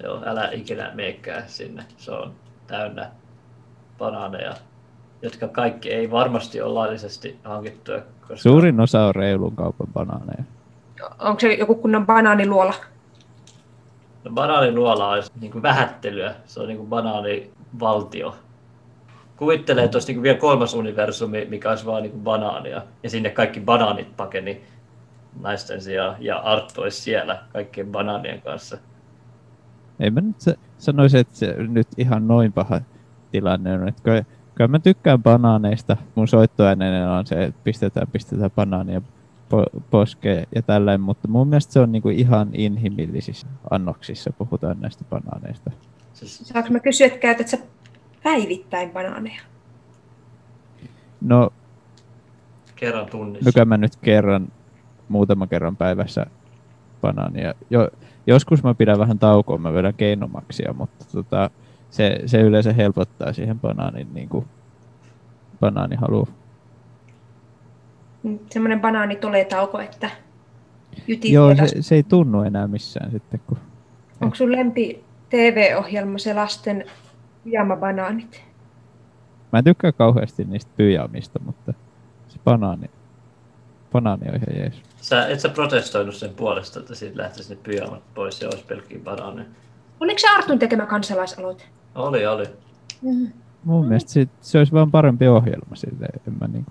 Joo, 0.03 0.23
älä 0.27 0.51
ikinä 0.53 0.91
meekää 0.95 1.47
sinne. 1.47 1.85
Se 1.97 2.11
on 2.11 2.33
täynnä 2.67 3.11
banaaneja, 3.99 4.55
jotka 5.23 5.49
kaikki 5.49 5.93
ei 5.93 6.11
varmasti 6.11 6.61
ole 6.61 6.73
laillisesti 6.73 7.39
hankittuja. 7.45 8.03
Koska... 8.21 8.37
Suurin 8.37 8.81
osa 8.81 9.05
on 9.05 9.15
reilun 9.15 9.57
kaupan 9.57 9.89
banaaneja. 9.93 10.45
Onko 11.19 11.41
se 11.41 11.55
joku 11.55 11.75
kunnon 11.75 12.07
banaaniluola? 12.07 12.75
No 14.25 14.31
banaaniluola 14.31 15.09
on 15.09 15.23
niin 15.41 15.53
kuin 15.53 15.63
vähättelyä. 15.63 16.35
Se 16.47 16.61
on 16.61 16.69
niin 16.69 16.79
kuin 16.79 16.89
banaanivaltio. 16.89 18.37
Kuvittelee, 19.37 19.85
että 19.85 19.97
olisi 19.97 20.09
niin 20.09 20.17
kuin 20.17 20.23
vielä 20.23 20.39
kolmas 20.39 20.75
universumi, 20.75 21.47
mikä 21.51 21.71
olisi 21.71 21.87
vaan 21.87 22.03
niin 22.03 22.13
kuin 22.13 22.23
banaania. 22.23 22.83
Ja 23.03 23.11
sinne 23.11 23.31
kaikki 23.31 23.61
banaanit 23.61 24.17
pakeni 24.17 24.63
naisten 25.41 25.83
sijaan. 25.83 26.17
Ja 26.21 26.39
Arttu 26.39 26.83
olisi 26.83 27.01
siellä 27.01 27.39
kaikkien 27.53 27.93
banaanien 27.93 28.43
kanssa. 28.43 28.79
Ei 30.01 30.11
mä 30.11 30.21
nyt 30.21 30.37
sanoisi, 30.79 31.19
että 31.19 31.37
se 31.37 31.55
nyt 31.59 31.89
ihan 31.99 32.29
noin 32.29 32.53
paha 32.53 32.81
tilanne 33.31 33.75
on. 33.75 33.89
Että 33.89 34.03
kyllä, 34.03 34.25
kyllä 34.55 34.69
mä 34.69 34.79
tykkään 34.79 35.23
banaaneista. 35.23 35.97
Mun 36.15 36.29
soittoäänenen 36.29 37.09
on 37.09 37.27
se, 37.27 37.45
että 37.45 37.61
pistetään, 37.65 38.07
pistetään 38.13 38.51
banaania 38.51 39.03
po- 39.55 39.81
poskee 39.91 40.45
ja 40.55 40.63
tällainen, 40.63 41.01
mutta 41.01 41.29
mun 41.29 41.49
mielestä 41.49 41.73
se 41.73 41.81
on 41.81 41.93
niinku 41.93 42.09
ihan 42.09 42.49
inhimillisissä 42.53 43.47
annoksissa, 43.71 44.33
puhutaan 44.39 44.81
näistä 44.81 45.05
banaaneista. 45.11 45.71
Saanko 46.13 46.71
mä 46.71 46.81
kysyä, 46.81 47.07
että 47.07 47.19
käytät 47.19 47.49
sä 47.49 47.59
päivittäin 48.23 48.91
banaaneja? 48.91 49.43
No, 51.21 51.51
kerran 52.77 53.07
tunnissa. 53.07 53.49
Mikä 53.49 53.65
mä 53.65 53.77
nyt 53.77 53.97
kerran, 53.97 54.49
muutama 55.09 55.47
kerran 55.47 55.77
päivässä 55.77 56.27
banaania. 57.01 57.55
Jo, 57.71 57.89
joskus 58.27 58.63
mä 58.63 58.75
pidän 58.75 58.99
vähän 58.99 59.19
taukoa, 59.19 59.59
mä 59.59 59.75
vedän 59.75 59.95
keinomaksia, 59.95 60.73
mutta 60.73 61.05
tota, 61.13 61.51
se, 61.91 62.21
se 62.27 62.41
yleensä 62.41 62.73
helpottaa 62.73 63.33
siihen 63.33 63.61
banaanin 63.61 64.15
niin 64.15 64.29
kuin, 64.29 64.47
banaanihaluun 65.61 66.29
semmoinen 68.51 68.81
banaani 68.81 69.17
tulee 69.17 69.45
tauko, 69.45 69.81
että 69.81 70.11
jytit 71.07 71.33
Joo, 71.33 71.55
se, 71.55 71.83
se, 71.83 71.95
ei 71.95 72.03
tunnu 72.03 72.43
enää 72.43 72.69
missään 72.69 73.11
sitten. 73.11 73.41
Kun... 73.47 73.59
Onko 74.21 74.37
sun 74.37 74.53
lempi 74.53 75.05
TV-ohjelma 75.31 76.19
se 76.19 76.35
lasten 76.35 76.85
pyjama-banaanit? 77.45 78.43
Mä 79.53 79.59
en 79.59 79.65
tykkää 79.65 79.93
kauheasti 79.93 80.45
niistä 80.45 80.71
pyjamista, 80.77 81.41
mutta 81.45 81.75
se 82.29 82.39
banaani, 82.45 82.91
banaani 83.93 84.29
on 84.29 84.37
ihan 84.37 84.57
jees. 84.57 84.83
Sä, 85.01 85.27
et 85.27 85.41
sä 85.41 85.49
protestoinut 85.49 86.15
sen 86.15 86.31
puolesta, 86.31 86.81
että 86.81 86.95
siitä 86.95 87.23
lähtisi 87.23 87.55
ne 87.55 87.61
pyjamat 87.63 88.03
pois 88.15 88.43
ja 88.43 88.49
olisi 88.49 88.65
pelkkiä 88.65 88.99
banaaneja? 89.05 89.49
Oliko 90.01 90.19
se 90.19 90.29
Artun 90.37 90.59
tekemä 90.59 90.87
kansalaisaloite? 90.87 91.65
Oli, 91.95 92.27
oli. 92.27 92.45
Mm. 93.03 93.33
Mun 93.65 93.87
mielestä 93.87 94.13
se, 94.13 94.29
se 94.41 94.59
olisi 94.59 94.73
vaan 94.73 94.91
parempi 94.91 95.29
ohjelma 95.29 95.77
sille. 95.77 96.07
En 96.29 96.35
mä 96.41 96.49
niin 96.49 96.67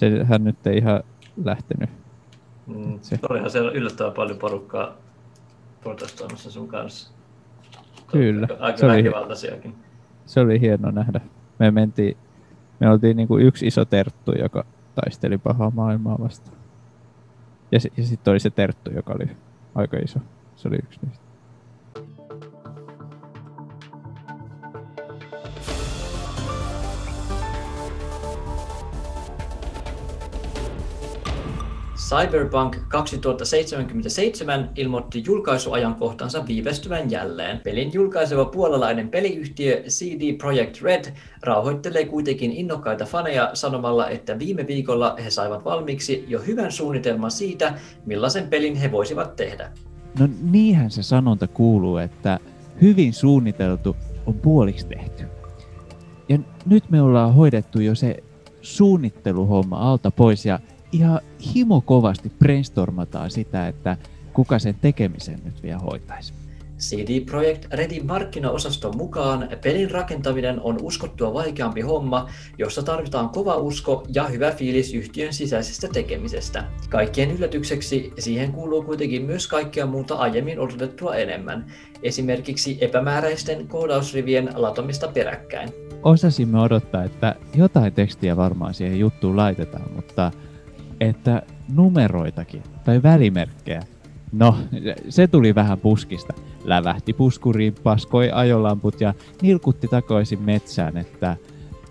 sehän 0.00 0.44
nyt 0.44 0.66
ei 0.66 0.78
ihan 0.78 1.02
lähtenyt. 1.44 1.90
Mm, 2.66 2.98
se. 3.02 3.18
Olihan 3.28 3.50
siellä 3.50 3.70
yllättävän 3.70 4.12
paljon 4.12 4.38
porukkaa 4.38 4.96
protestoimassa 5.80 6.50
sun 6.50 6.68
kanssa. 6.68 7.12
Kyllä. 8.12 8.48
Aika 8.60 8.78
se 8.78 8.86
oli, 8.86 9.04
se 10.26 10.40
oli 10.40 10.60
hieno 10.60 10.90
nähdä. 10.90 11.20
Me 11.58 11.70
mentiin, 11.70 12.16
me 12.80 12.90
oltiin 12.90 13.16
niin 13.16 13.28
kuin 13.28 13.46
yksi 13.46 13.66
iso 13.66 13.84
terttu, 13.84 14.32
joka 14.38 14.64
taisteli 14.94 15.38
pahaa 15.38 15.70
maailmaa 15.70 16.18
vastaan. 16.20 16.56
Ja, 17.72 17.78
ja 17.96 18.04
sitten 18.04 18.30
oli 18.30 18.40
se 18.40 18.50
terttu, 18.50 18.90
joka 18.90 19.12
oli 19.12 19.30
aika 19.74 19.96
iso. 19.96 20.18
Se 20.56 20.68
oli 20.68 20.76
yksi 20.76 21.00
niistä. 21.06 21.24
Cyberpunk 32.10 32.76
2077 32.88 34.70
ilmoitti 34.76 35.22
julkaisuajankohtansa 35.26 36.46
viivästyvän 36.46 37.10
jälleen. 37.10 37.60
Pelin 37.60 37.90
julkaiseva 37.92 38.44
puolalainen 38.44 39.08
peliyhtiö 39.08 39.82
CD 39.82 40.38
Projekt 40.38 40.82
Red 40.82 41.04
rauhoittelee 41.42 42.04
kuitenkin 42.04 42.52
innokkaita 42.52 43.04
faneja 43.04 43.50
sanomalla, 43.54 44.08
että 44.08 44.38
viime 44.38 44.66
viikolla 44.66 45.16
he 45.24 45.30
saivat 45.30 45.64
valmiiksi 45.64 46.24
jo 46.28 46.40
hyvän 46.46 46.72
suunnitelman 46.72 47.30
siitä, 47.30 47.74
millaisen 48.06 48.48
pelin 48.48 48.76
he 48.76 48.92
voisivat 48.92 49.36
tehdä. 49.36 49.72
No 50.18 50.28
niinhän 50.42 50.90
se 50.90 51.02
sanonta 51.02 51.46
kuuluu, 51.46 51.96
että 51.96 52.38
hyvin 52.80 53.12
suunniteltu 53.12 53.96
on 54.26 54.34
puoliksi 54.34 54.86
tehty. 54.86 55.24
Ja 56.28 56.38
nyt 56.66 56.90
me 56.90 57.02
ollaan 57.02 57.34
hoidettu 57.34 57.80
jo 57.80 57.94
se 57.94 58.16
suunnitteluhomma 58.60 59.76
alta 59.76 60.10
pois 60.10 60.46
ja 60.46 60.58
ihan 60.92 61.20
himo 61.54 61.80
kovasti 61.80 62.32
brainstormataan 62.38 63.30
sitä, 63.30 63.68
että 63.68 63.96
kuka 64.32 64.58
sen 64.58 64.74
tekemisen 64.80 65.40
nyt 65.44 65.62
vielä 65.62 65.78
hoitaisi. 65.78 66.32
CD 66.80 67.20
Projekt 67.20 67.66
Redin 67.72 68.06
markkinaosaston 68.06 68.96
mukaan 68.96 69.48
pelin 69.64 69.90
rakentaminen 69.90 70.60
on 70.60 70.78
uskottua 70.82 71.34
vaikeampi 71.34 71.80
homma, 71.80 72.28
jossa 72.58 72.82
tarvitaan 72.82 73.28
kova 73.28 73.56
usko 73.56 74.06
ja 74.14 74.24
hyvä 74.24 74.50
fiilis 74.50 74.94
yhtiön 74.94 75.32
sisäisestä 75.32 75.88
tekemisestä. 75.92 76.64
Kaikkien 76.88 77.30
yllätykseksi 77.30 78.12
siihen 78.18 78.52
kuuluu 78.52 78.82
kuitenkin 78.82 79.22
myös 79.22 79.46
kaikkea 79.46 79.86
muuta 79.86 80.14
aiemmin 80.14 80.60
odotettua 80.60 81.16
enemmän, 81.16 81.66
esimerkiksi 82.02 82.78
epämääräisten 82.80 83.68
koodausrivien 83.68 84.50
latomista 84.54 85.08
peräkkäin. 85.08 85.68
Osasimme 86.02 86.60
odottaa, 86.60 87.04
että 87.04 87.34
jotain 87.54 87.92
tekstiä 87.92 88.36
varmaan 88.36 88.74
siihen 88.74 88.98
juttuun 88.98 89.36
laitetaan, 89.36 89.92
mutta 89.94 90.32
että 91.00 91.42
numeroitakin 91.72 92.62
tai 92.84 93.02
välimerkkejä. 93.02 93.82
No, 94.32 94.56
se 95.08 95.26
tuli 95.26 95.54
vähän 95.54 95.78
puskista. 95.78 96.32
Lävähti 96.64 97.12
puskuriin, 97.12 97.74
paskoi 97.82 98.30
ajolamput 98.32 99.00
ja 99.00 99.14
nilkutti 99.42 99.88
takaisin 99.88 100.42
metsään, 100.42 100.96
että 100.96 101.36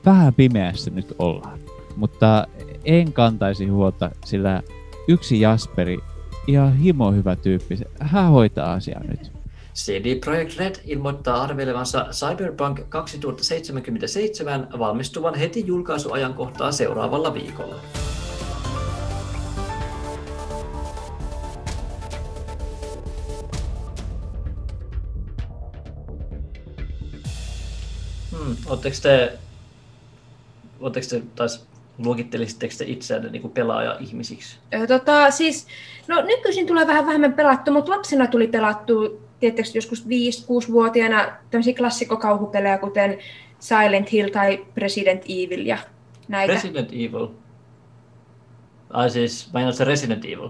vähän 0.05 0.33
pimeässä 0.33 0.91
nyt 0.91 1.15
ollaan. 1.19 1.59
Mutta 1.95 2.47
en 2.85 3.13
kantaisi 3.13 3.67
huolta, 3.67 4.11
sillä 4.25 4.63
yksi 5.07 5.41
Jasperi, 5.41 5.97
ihan 6.47 6.77
himo 6.77 7.11
hyvä 7.11 7.35
tyyppi, 7.35 7.79
hän 7.99 8.31
hoitaa 8.31 8.73
asiaa 8.73 9.03
nyt. 9.03 9.31
CD 9.75 10.19
Projekt 10.19 10.57
Red 10.57 10.75
ilmoittaa 10.85 11.41
arvelevansa 11.41 12.05
Cyberpunk 12.11 12.79
2077 12.89 14.67
valmistuvan 14.79 15.35
heti 15.35 15.63
julkaisuajankohtaa 15.67 16.71
seuraavalla 16.71 17.33
viikolla. 17.33 17.75
Oletteko 28.65 28.95
te, 29.01 29.39
oletteko 30.79 31.05
te 31.09 31.21
taas 31.35 31.67
luokittelisitteko 31.97 32.73
te 32.77 32.85
itseänne 32.87 33.29
niin 33.29 33.49
pelaaja-ihmisiksi? 33.49 34.57
Tota, 34.87 35.31
siis, 35.31 35.67
no 36.07 36.21
nykyisin 36.21 36.67
tulee 36.67 36.87
vähän 36.87 37.05
vähemmän 37.05 37.33
pelattu, 37.33 37.71
mutta 37.71 37.91
lapsena 37.91 38.27
tuli 38.27 38.47
pelattu 38.47 39.21
tietysti 39.39 39.77
joskus 39.77 40.05
5-6-vuotiaana 40.05 41.25
tämmöisiä 41.51 41.73
klassikokauhupelejä, 41.73 42.77
kuten 42.77 43.17
Silent 43.59 44.11
Hill 44.11 44.29
tai 44.29 44.65
Resident 44.77 45.23
Evil 45.25 45.65
ja 45.65 45.77
näitä. 46.27 46.53
Resident 46.53 46.89
Evil? 46.91 47.27
Ai 48.89 49.09
siis, 49.09 49.49
mä 49.53 49.71
se 49.71 49.83
Resident 49.83 50.25
Evil? 50.25 50.49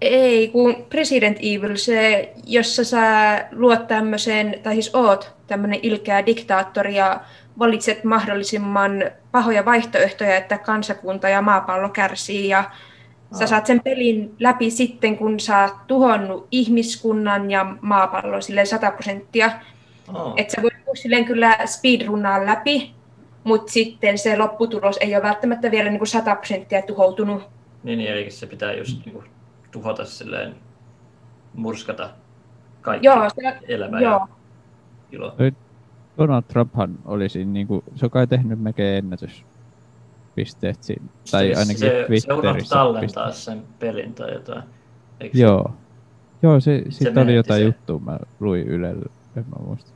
Ei, 0.00 0.48
kun 0.48 0.86
President 0.90 1.38
Evil, 1.40 1.76
se, 1.76 2.32
jossa 2.46 2.84
sä 2.84 3.48
luot 3.52 3.86
tämmöisen, 3.86 4.60
tai 4.62 4.74
siis 4.74 4.94
oot 4.94 5.32
tämmöinen 5.46 5.80
ilkeä 5.82 6.26
diktaattori 6.26 6.94
ja 6.94 7.20
valitset 7.58 8.04
mahdollisimman 8.04 9.04
pahoja 9.32 9.64
vaihtoehtoja, 9.64 10.36
että 10.36 10.58
kansakunta 10.58 11.28
ja 11.28 11.42
maapallo 11.42 11.88
kärsii 11.88 12.48
ja 12.48 12.64
Sä 13.38 13.46
saat 13.46 13.66
sen 13.66 13.80
pelin 13.82 14.34
läpi 14.38 14.70
sitten, 14.70 15.16
kun 15.16 15.40
sä 15.40 15.62
oot 15.62 15.86
tuhonnut 15.86 16.48
ihmiskunnan 16.50 17.50
ja 17.50 17.76
maapallon 17.80 18.42
silleen 18.42 18.66
100 18.66 18.90
prosenttia. 18.90 19.50
Oh. 20.14 20.34
Että 20.36 20.54
sä 20.56 20.62
voit 20.62 20.74
silleen 20.94 21.24
kyllä 21.24 21.58
speedrunnaa 21.66 22.46
läpi, 22.46 22.94
mutta 23.44 23.72
sitten 23.72 24.18
se 24.18 24.36
lopputulos 24.36 24.96
ei 24.96 25.14
ole 25.14 25.22
välttämättä 25.22 25.70
vielä 25.70 25.90
niin 25.90 25.98
kuin 25.98 26.08
100 26.08 26.36
prosenttia 26.36 26.82
tuhoutunut. 26.82 27.42
Niin, 27.82 27.98
niin, 27.98 28.10
eli 28.10 28.30
se 28.30 28.46
pitää 28.46 28.72
just 28.72 29.04
niin 29.04 29.12
kuin, 29.12 29.26
tuhota 29.70 30.04
silleen, 30.04 30.54
murskata 31.54 32.10
kaikki 32.80 33.06
joo, 33.06 33.30
se, 33.34 33.58
elämä 33.68 34.00
joo. 34.00 34.12
ja 34.12 34.28
ilo. 35.12 35.36
Donald 36.18 36.42
Trumphan 36.42 36.98
olisi, 37.04 37.44
niin 37.44 37.66
kuin, 37.66 37.84
se 37.94 38.06
on 38.06 38.10
kai 38.10 38.26
tehnyt 38.26 38.60
melkein 38.60 38.98
ennätys 38.98 39.44
pisteet 40.34 40.82
siinä. 40.82 41.04
Tai 41.30 41.44
siis 41.44 41.58
ainakin 41.58 41.78
se, 41.78 42.04
Twitterissä. 42.06 42.68
Se 42.68 42.74
tallentaa 42.74 43.30
sen 43.30 43.62
pelin 43.78 44.14
tai 44.14 44.32
jotain. 44.32 44.62
Eikö 45.20 45.38
Joo. 45.38 45.70
Se? 45.70 45.90
Joo, 46.42 46.60
se, 46.60 46.84
siitä 46.88 47.20
oli 47.20 47.34
jotain 47.34 47.60
se. 47.60 47.64
juttua, 47.64 47.98
mä 47.98 48.18
luin 48.40 48.66
Ylellä, 48.68 49.06
en 49.36 49.44
mä 49.48 49.66
muista. 49.66 49.90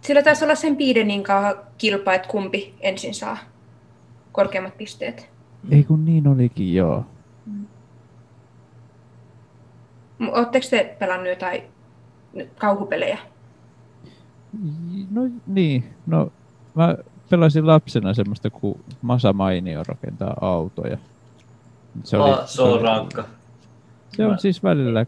Sillä 0.00 0.22
taisi 0.22 0.44
olla 0.44 0.54
sen 0.54 0.76
Bidenin 0.76 1.22
kanssa 1.22 1.62
kilpa, 1.78 2.14
että 2.14 2.28
kumpi 2.28 2.74
ensin 2.80 3.14
saa 3.14 3.38
korkeammat 4.32 4.76
pisteet. 4.76 5.30
Ei 5.70 5.84
kun 5.84 6.04
niin 6.04 6.28
olikin, 6.28 6.74
joo. 6.74 7.04
Mm. 7.46 7.66
Oletteko 10.20 10.66
te 10.70 10.96
pelannut 10.98 11.28
jotain 11.28 11.62
kauhupelejä? 12.58 13.18
No 15.10 15.22
niin, 15.46 15.84
no 16.06 16.32
mä 16.74 16.96
pelasin 17.30 17.66
lapsena 17.66 18.14
semmoista, 18.14 18.50
kun 18.50 18.80
Masa 19.02 19.32
Mainio 19.32 19.82
rakentaa 19.88 20.36
autoja. 20.40 20.98
Se, 22.04 22.16
oli, 22.16 22.32
oh, 22.32 22.38
se 22.46 22.62
on 22.62 22.80
rankka. 22.80 23.24
Se 24.16 24.24
on 24.24 24.30
mä... 24.30 24.36
siis 24.36 24.62
välillä, 24.62 25.06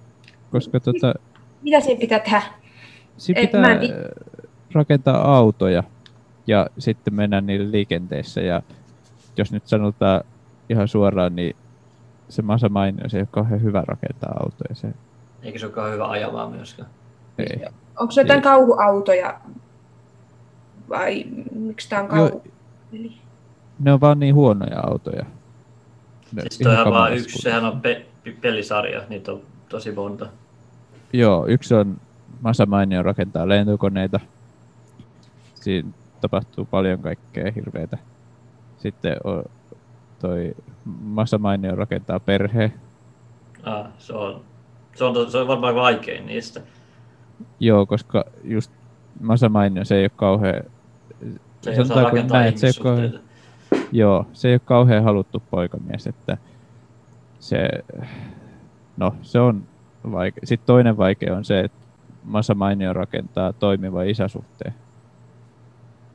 koska 0.51 0.81
tota... 0.81 1.14
Mitä 1.62 1.81
siinä 1.81 2.01
pitää 2.01 2.18
tehdä? 2.18 2.42
Siinä 3.16 3.40
pitää 3.40 3.73
en... 3.73 3.81
rakentaa 4.73 5.37
autoja 5.37 5.83
ja 6.46 6.66
sitten 6.79 7.14
mennä 7.14 7.40
niille 7.40 7.70
liikenteessä. 7.70 8.40
Ja 8.40 8.62
jos 9.37 9.53
nyt 9.53 9.66
sanotaan 9.66 10.25
ihan 10.68 10.88
suoraan, 10.88 11.37
niin 11.37 11.57
se 12.31 12.43
Masa 12.43 12.69
Mainio, 12.69 13.09
se 13.09 13.16
ei 13.16 13.21
ole 13.21 13.29
kauhean 13.31 13.62
hyvä 13.62 13.83
rakentaa 13.87 14.37
autoja. 14.40 14.75
Se... 14.75 14.95
Eikö 15.43 15.59
se 15.59 15.66
ole 15.66 15.75
kauhean 15.75 15.95
hyvä 15.95 16.09
ajamaan 16.09 16.53
myöskään? 16.53 16.88
Ei. 17.38 17.66
Onko 17.99 18.11
se 18.11 18.21
jotain 18.21 18.43
kauhuautoja 18.43 19.40
vai 20.88 21.25
miksi 21.55 21.88
tämä 21.88 22.03
on 22.03 22.09
kauhu? 22.09 22.43
Ne 23.79 23.93
on 23.93 24.01
vaan 24.01 24.21
niin 24.21 24.35
huonoja 24.35 24.81
autoja. 24.81 25.27
Ne 26.33 26.43
siis 26.43 26.59
toihan 26.59 26.93
vaan 26.93 27.14
yksi, 27.16 27.43
sehän 27.43 27.64
on 27.64 27.81
pe- 27.81 28.07
pelisarja, 28.40 29.03
niitä 29.09 29.33
on 29.33 29.40
tosi 29.69 29.93
monta. 29.93 30.27
Joo, 31.12 31.47
yksi 31.47 31.75
on 31.75 32.01
Masa 32.40 32.66
Mainio 32.66 33.03
rakentaa 33.03 33.49
lentokoneita. 33.49 34.21
Siinä 35.55 35.88
tapahtuu 36.21 36.64
paljon 36.64 36.99
kaikkea 36.99 37.53
hirveitä. 37.55 37.99
Sitten 38.79 39.16
on 39.25 39.45
toi 40.19 40.55
Masa 40.85 41.38
Mainio 41.38 41.75
rakentaa 41.75 42.21
perhe. 42.21 42.73
Ah, 43.62 43.87
se 43.99 44.12
on, 44.12 44.40
se 44.95 45.05
on, 45.05 45.31
se 45.31 45.38
on 45.38 45.49
varmaan 45.49 45.75
vaikein 45.75 46.27
niistä. 46.27 46.61
Joo, 47.61 47.87
koska 47.87 48.25
just 48.45 48.73
Masa 49.21 49.49
Mainio, 49.49 49.85
se 49.85 49.97
ei 49.97 50.05
ole 50.05 50.11
kauhean 50.16 50.62
se 51.61 51.71
ei 51.71 51.81
osaa 51.81 52.03
rakentaa 52.03 52.40
näin, 52.40 52.59
se 52.59 52.66
ei 52.66 52.73
kauhean, 52.83 53.21
Joo, 53.93 54.27
se 54.33 54.49
ei 54.49 54.55
ole 54.55 54.61
kauhean 54.64 55.05
haluttu 55.05 55.43
poikamies, 55.51 56.07
että 56.07 56.37
se, 57.40 57.69
no, 58.97 59.14
se 59.23 59.40
on 59.40 59.62
vaikea. 60.12 60.40
Sitten 60.45 60.66
toinen 60.66 60.97
vaikea 60.97 61.37
on 61.37 61.45
se, 61.45 61.61
että 61.61 61.79
Masa 62.25 62.55
Mainio 62.55 62.93
rakentaa 62.93 63.53
toimiva 63.53 64.03
isäsuhteen. 64.03 64.75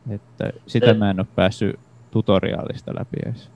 Että 0.09 0.49
sitä 0.67 0.85
se, 0.85 0.93
mä 0.93 1.09
en 1.09 1.19
ole 1.19 1.27
päässyt 1.35 1.79
tutoriaalista 2.11 2.95
läpi 2.99 3.17
edes. 3.25 3.49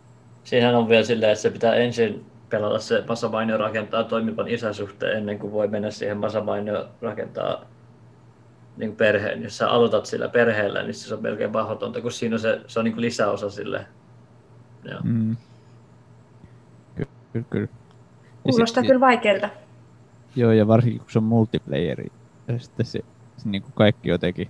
Siinähän 0.49 0.75
on 0.75 0.89
vielä 0.89 1.03
silleen, 1.03 1.31
että 1.31 1.41
se 1.41 1.49
pitää 1.49 1.75
ensin 1.75 2.25
pelata 2.49 2.79
se 2.79 3.03
Masa 3.07 3.29
Mainio 3.29 3.57
rakentaa 3.57 4.03
toimivan 4.03 4.47
isäsuhteen 4.47 5.17
ennen 5.17 5.39
kuin 5.39 5.53
voi 5.53 5.67
mennä 5.67 5.91
siihen 5.91 6.17
Masa 6.17 6.43
Mainio 6.43 6.87
rakentaa 7.01 7.65
niin 8.77 8.95
perheen, 8.95 9.43
jos 9.43 9.57
sä 9.57 9.69
aloitat 9.69 10.05
sillä 10.05 10.29
perheellä, 10.29 10.83
niin 10.83 10.93
se 10.93 11.13
on 11.13 11.21
melkein 11.21 11.51
mahdotonta, 11.51 12.01
kun 12.01 12.11
siinä 12.11 12.35
on 12.35 12.39
se, 12.39 12.61
se 12.67 12.79
on 12.79 12.85
niin 12.85 13.01
lisäosa 13.01 13.49
sille. 13.49 13.85
Joo. 14.83 14.99
Mm. 15.03 15.37
Kyllä, 16.95 17.45
kyllä. 17.49 17.67
Kuulostaa 18.43 18.83
kyllä 18.83 18.99
vaikealta. 18.99 19.49
Joo, 20.35 20.51
ja 20.51 20.67
varsinkin 20.67 20.99
kun 20.99 21.11
se 21.11 21.19
on 21.19 21.23
multiplayeri, 21.23 22.11
ja 22.47 22.59
sitten 22.59 22.85
se, 22.85 22.99
se 23.37 23.49
niin 23.49 23.61
kuin 23.61 23.73
kaikki 23.75 24.09
jotenkin. 24.09 24.49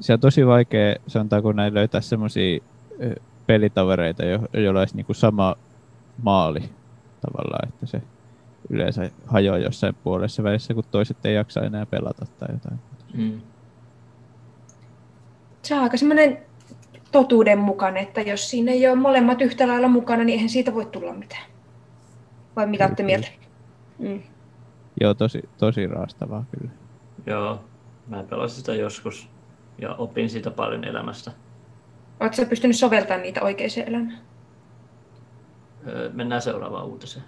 Se 0.00 0.12
on 0.12 0.20
tosi 0.20 0.46
vaikea, 0.46 0.96
sanotaanko 1.06 1.52
näin, 1.52 1.74
löytää 1.74 2.00
semmoisia 2.00 2.60
pelitavereita, 3.46 4.24
jo, 4.24 4.40
joilla 4.52 4.80
olisi 4.80 4.96
niin 4.96 5.06
kuin 5.06 5.16
sama 5.16 5.56
maali 6.22 6.70
tavallaan, 7.26 7.68
että 7.68 7.86
se 7.86 8.02
yleensä 8.70 9.10
hajoaa 9.26 9.58
jossain 9.58 9.94
puolessa 9.94 10.42
välissä, 10.42 10.74
kun 10.74 10.84
toiset 10.90 11.26
ei 11.26 11.34
jaksa 11.34 11.60
enää 11.60 11.86
pelata 11.86 12.26
tai 12.38 12.48
jotain. 12.52 12.78
Mm. 13.14 13.40
Se 15.62 15.74
on 15.74 15.82
aika 15.82 15.96
semmoinen 15.96 16.38
totuudenmukainen, 17.12 18.02
että 18.02 18.20
jos 18.20 18.50
siinä 18.50 18.72
ei 18.72 18.88
ole 18.88 18.94
molemmat 18.94 19.40
yhtä 19.40 19.68
lailla 19.68 19.88
mukana, 19.88 20.24
niin 20.24 20.34
eihän 20.34 20.48
siitä 20.48 20.74
voi 20.74 20.86
tulla 20.86 21.12
mitään. 21.12 21.44
Vai 22.56 22.66
mitä 22.66 22.84
olette 22.84 23.02
mieltä? 23.02 23.28
Mm. 23.98 24.22
Joo, 25.00 25.14
tosi, 25.14 25.48
tosi 25.58 25.86
raastavaa 25.86 26.44
kyllä. 26.58 26.72
Joo, 27.26 27.64
mä 28.08 28.22
pelasin 28.22 28.56
sitä 28.56 28.74
joskus 28.74 29.28
ja 29.78 29.94
opin 29.94 30.30
siitä 30.30 30.50
paljon 30.50 30.84
elämästä. 30.84 31.30
Oletko 32.20 32.46
pystynyt 32.48 32.76
soveltamaan 32.76 33.22
niitä 33.22 33.42
oikeaan 33.42 33.70
elämään? 33.86 34.18
Öö, 35.86 36.10
mennään 36.12 36.42
seuraavaan 36.42 36.86
uutiseen. 36.86 37.24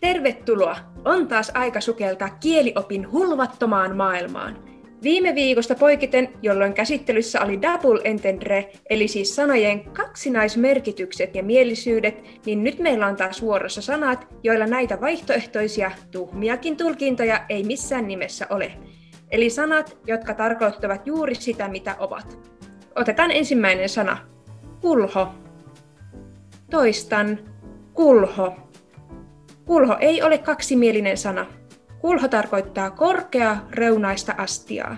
Tervetuloa! 0.00 0.76
On 1.04 1.28
taas 1.28 1.50
aika 1.54 1.80
sukeltaa 1.80 2.28
kieliopin 2.28 3.12
hulvattomaan 3.12 3.96
maailmaan. 3.96 4.58
Viime 5.06 5.34
viikosta 5.34 5.74
poikiten, 5.74 6.28
jolloin 6.42 6.74
käsittelyssä 6.74 7.40
oli 7.40 7.62
double 7.62 8.00
entendre, 8.04 8.70
eli 8.90 9.08
siis 9.08 9.36
sanojen 9.36 9.84
kaksinaismerkitykset 9.84 11.34
ja 11.34 11.42
mielisyydet, 11.42 12.22
niin 12.46 12.64
nyt 12.64 12.78
meillä 12.78 13.06
on 13.06 13.16
taas 13.16 13.42
vuorossa 13.42 13.82
sanat, 13.82 14.26
joilla 14.42 14.66
näitä 14.66 15.00
vaihtoehtoisia, 15.00 15.90
tuhmiakin 16.10 16.76
tulkintoja 16.76 17.46
ei 17.48 17.62
missään 17.64 18.08
nimessä 18.08 18.46
ole. 18.50 18.72
Eli 19.30 19.50
sanat, 19.50 19.98
jotka 20.06 20.34
tarkoittavat 20.34 21.06
juuri 21.06 21.34
sitä, 21.34 21.68
mitä 21.68 21.96
ovat. 21.98 22.38
Otetaan 22.96 23.30
ensimmäinen 23.30 23.88
sana. 23.88 24.18
Kulho. 24.80 25.28
Toistan. 26.70 27.38
Kulho. 27.92 28.56
Kulho 29.64 29.96
ei 30.00 30.22
ole 30.22 30.38
kaksimielinen 30.38 31.16
sana. 31.16 31.46
Kulho 32.06 32.28
tarkoittaa 32.28 32.90
korkea 32.90 33.56
reunaista 33.70 34.34
astiaa. 34.38 34.96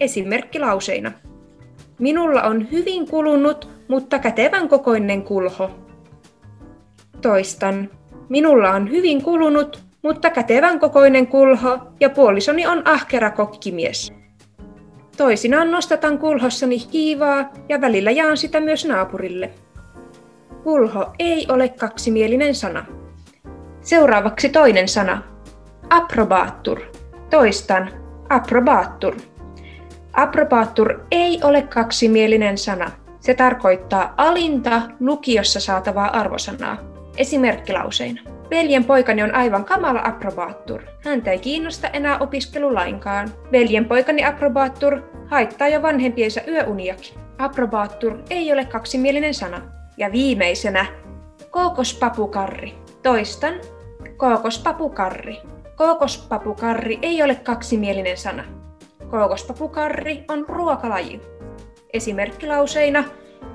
Esimerkki 0.00 0.58
lauseina. 0.58 1.12
Minulla 1.98 2.42
on 2.42 2.70
hyvin 2.70 3.08
kulunut, 3.08 3.68
mutta 3.88 4.18
kätevän 4.18 4.68
kokoinen 4.68 5.22
kulho. 5.22 5.70
Toistan. 7.22 7.90
Minulla 8.28 8.70
on 8.70 8.90
hyvin 8.90 9.22
kulunut, 9.22 9.82
mutta 10.02 10.30
kätevän 10.30 10.80
kokoinen 10.80 11.26
kulho 11.26 11.78
ja 12.00 12.10
puolisoni 12.10 12.66
on 12.66 12.82
ahkera 12.84 13.30
kokkimies. 13.30 14.12
Toisinaan 15.16 15.70
nostatan 15.70 16.18
kulhossani 16.18 16.78
kiivaa 16.78 17.52
ja 17.68 17.80
välillä 17.80 18.10
jaan 18.10 18.36
sitä 18.36 18.60
myös 18.60 18.84
naapurille. 18.84 19.50
Kulho 20.62 21.12
ei 21.18 21.46
ole 21.48 21.68
kaksimielinen 21.68 22.54
sana. 22.54 22.86
Seuraavaksi 23.80 24.48
toinen 24.48 24.88
sana. 24.88 25.31
Approbaattur. 25.92 26.80
Toistan. 27.30 27.90
Approbaattur. 28.28 29.16
Approbaattur 30.12 31.00
ei 31.10 31.40
ole 31.44 31.62
kaksimielinen 31.62 32.58
sana. 32.58 32.90
Se 33.20 33.34
tarkoittaa 33.34 34.14
alinta 34.16 34.82
lukiossa 35.00 35.60
saatavaa 35.60 36.20
arvosanaa. 36.20 36.76
Esimerkkilauseina. 37.16 38.20
Veljen 38.50 38.84
poikani 38.84 39.22
on 39.22 39.34
aivan 39.34 39.64
kamala 39.64 40.00
approbaattur. 40.04 40.82
Häntä 41.04 41.30
ei 41.30 41.38
kiinnosta 41.38 41.88
enää 41.88 42.18
opiskelu 42.18 42.74
lainkaan. 42.74 43.28
Veljen 43.52 43.84
poikani 43.84 44.24
approbaattur 44.24 45.00
haittaa 45.26 45.68
jo 45.68 45.82
vanhempiensa 45.82 46.40
yöuniakin. 46.48 47.18
Approbaattur 47.38 48.18
ei 48.30 48.52
ole 48.52 48.64
kaksimielinen 48.64 49.34
sana. 49.34 49.60
Ja 49.96 50.12
viimeisenä, 50.12 50.86
kookospapukarri. 51.50 52.74
Toistan, 53.02 53.54
kookospapukarri. 54.16 55.51
Kookospapukarri 55.76 56.98
ei 57.02 57.22
ole 57.22 57.34
kaksimielinen 57.34 58.16
sana. 58.16 58.44
Kookospapukarri 59.10 60.24
on 60.28 60.44
ruokalaji. 60.48 61.20
Esimerkkilauseina, 61.92 63.04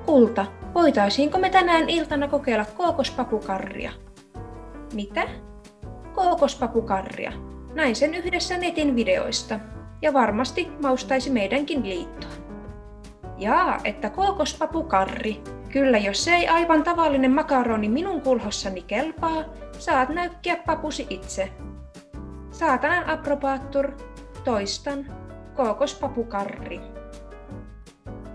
kulta, 0.06 0.46
voitaisiinko 0.74 1.38
me 1.38 1.50
tänään 1.50 1.88
iltana 1.88 2.28
kokeilla 2.28 2.64
kookospapukarria? 2.76 3.92
Mitä? 4.94 5.22
Kookospapukarria. 6.14 7.32
Näin 7.74 7.96
sen 7.96 8.14
yhdessä 8.14 8.58
netin 8.58 8.96
videoista. 8.96 9.60
Ja 10.02 10.12
varmasti 10.12 10.68
maustaisi 10.82 11.30
meidänkin 11.30 11.88
liittoon. 11.88 12.32
Jaa, 13.38 13.78
että 13.84 14.10
kookospapukarri. 14.10 15.42
Kyllä, 15.72 15.98
jos 15.98 16.24
se 16.24 16.34
ei 16.34 16.48
aivan 16.48 16.82
tavallinen 16.82 17.30
makaroni 17.30 17.88
minun 17.88 18.20
kulhossani 18.20 18.82
kelpaa, 18.82 19.44
saat 19.78 20.08
näykkiä 20.08 20.56
papusi 20.56 21.06
itse. 21.10 21.52
Saatanan 22.58 23.08
approbaattur, 23.08 23.92
toistan, 24.44 25.06
kookospapukarri. 25.56 26.80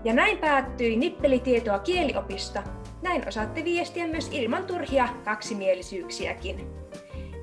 Ja 0.04 0.14
näin 0.14 0.38
päättyi 0.38 0.96
nippelitietoa 0.96 1.78
kieliopista. 1.78 2.62
Näin 3.02 3.28
osaatte 3.28 3.64
viestiä 3.64 4.06
myös 4.06 4.28
ilman 4.32 4.64
turhia 4.64 5.08
kaksimielisyyksiäkin. 5.24 6.66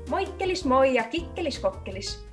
Moikkelis 0.10 0.66
moi 0.66 0.94
ja 0.94 1.04
kikkelis 1.04 1.60
kokkelis. 1.60 2.28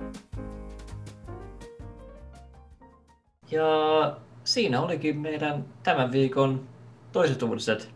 Ja 3.51 4.17
siinä 4.43 4.81
olikin 4.81 5.17
meidän 5.17 5.65
tämän 5.83 6.11
viikon 6.11 6.67
toiset 7.11 7.43
uutiset. 7.43 7.89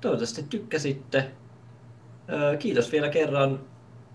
Toivottavasti 0.00 0.42
tykkäsitte. 0.42 1.30
Kiitos 2.58 2.92
vielä 2.92 3.08
kerran 3.08 3.60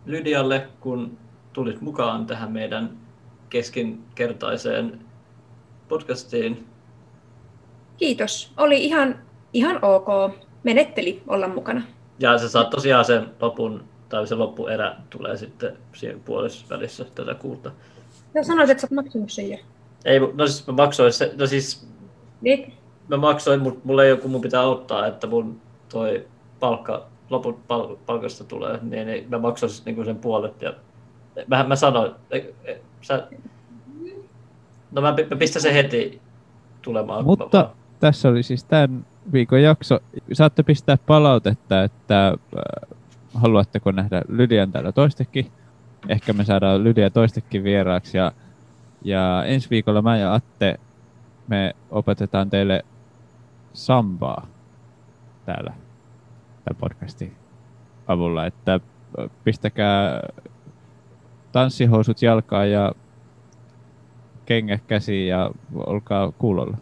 Lydialle, 0.06 0.68
kun 0.80 1.18
tulit 1.54 1.82
mukaan 1.82 2.26
tähän 2.26 2.52
meidän 2.52 2.98
keskinkertaiseen 3.50 5.00
podcastiin. 5.90 6.66
Kiitos. 7.98 8.54
Oli 8.58 8.86
ihan, 8.86 9.16
ihan 9.54 9.80
ok. 9.82 10.36
Menetteli 10.64 11.24
olla 11.28 11.48
mukana. 11.48 11.82
Ja 12.20 12.38
se 12.38 12.50
saa 12.50 12.64
tosiaan 12.64 13.06
sen 13.06 13.30
lopun, 13.42 13.84
tai 14.10 14.28
se 14.28 14.36
loppuerä 14.36 14.96
tulee 15.10 15.38
sitten 15.38 15.78
siihen 15.94 16.20
puolessa 16.20 16.66
välissä 16.70 17.06
tätä 17.16 17.34
kuulta. 17.34 17.72
Ja 18.34 18.44
sanoit, 18.44 18.70
että 18.70 18.82
sä 18.82 18.88
oot 18.92 19.04
maksanut 19.04 19.32
sen 19.32 19.50
jo. 19.50 19.58
Ei, 20.06 20.20
no 20.20 20.48
siis 20.48 20.68
mä 20.68 20.74
maksoin 20.74 21.14
se, 21.14 21.34
no 21.38 21.46
siis... 21.46 21.88
Niin? 22.42 22.74
Mä 23.08 23.18
maksoin, 23.18 23.62
mutta 23.62 23.80
mulla 23.84 24.04
ei 24.04 24.18
kun 24.18 24.32
mun 24.32 24.42
pitää 24.42 24.64
ottaa, 24.64 25.08
että 25.08 25.28
mun 25.28 25.62
toi 25.90 26.28
palkka, 26.60 27.08
loput 27.30 27.68
pal- 27.68 27.96
palkasta 28.06 28.44
tulee, 28.44 28.80
niin, 28.82 29.08
niin 29.08 29.30
mä 29.30 29.40
maksoin 29.40 29.72
niinku 29.86 30.04
sen 30.04 30.16
puolet 30.16 30.62
ja 30.62 30.74
mä, 31.48 31.64
mä 31.64 31.76
sanoin, 31.76 32.12
sä, 33.02 33.28
no 34.92 35.02
mä, 35.02 35.16
mä 35.30 35.36
pistän 35.40 35.62
sen 35.62 35.74
heti 35.74 36.22
tulemaan. 36.82 37.26
Mutta 37.26 37.58
mä, 37.58 37.70
tässä 38.00 38.30
oli 38.30 38.44
siis 38.44 38.64
tämän 38.64 39.06
viikon 39.34 39.62
jakso. 39.62 40.00
Saatte 40.34 40.64
pistää 40.64 40.98
palautetta, 41.06 41.84
että 41.84 42.28
äh, 42.28 42.90
haluatteko 43.34 43.92
nähdä 43.92 44.22
Lydian 44.28 44.72
täällä 44.72 44.92
toistekin. 44.92 45.52
Ehkä 46.10 46.34
me 46.34 46.44
saadaan 46.44 46.84
Lydia 46.84 47.10
toistekin 47.10 47.64
vieraaksi. 47.64 48.18
Ja, 48.18 48.32
ja 49.04 49.44
ensi 49.46 49.70
viikolla 49.70 50.02
mä 50.02 50.18
ja 50.18 50.34
Atte, 50.34 50.80
me 51.48 51.76
opetetaan 51.92 52.50
teille 52.50 52.86
sambaa 53.74 54.48
täällä 55.46 55.74
tämän 56.64 56.80
podcastin 56.80 57.36
avulla. 58.08 58.46
Että 58.46 58.80
pistäkää 59.44 60.22
tanssihousut 61.52 62.22
jalkaan 62.22 62.72
ja 62.72 62.94
kengät 64.46 64.84
käsiin 64.88 65.28
ja 65.28 65.52
olkaa 65.76 66.32
kuulolla. 66.32 66.78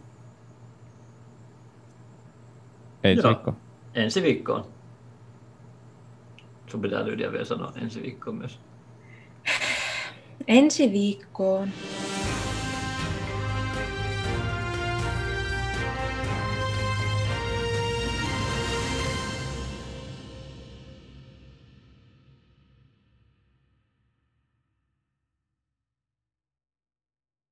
Ensi 3.04 3.22
Joo. 3.22 3.28
viikko. 3.28 3.54
Ensi 3.94 4.22
viikkoon. 4.22 4.64
Sun 6.66 6.82
pitää 6.82 7.06
Lydia 7.06 7.32
vielä 7.32 7.44
sanoa 7.44 7.72
ensi 7.82 8.02
viikkoon 8.02 8.36
myös. 8.36 8.60
Ensi 10.48 10.92
viikkoon. 10.92 11.68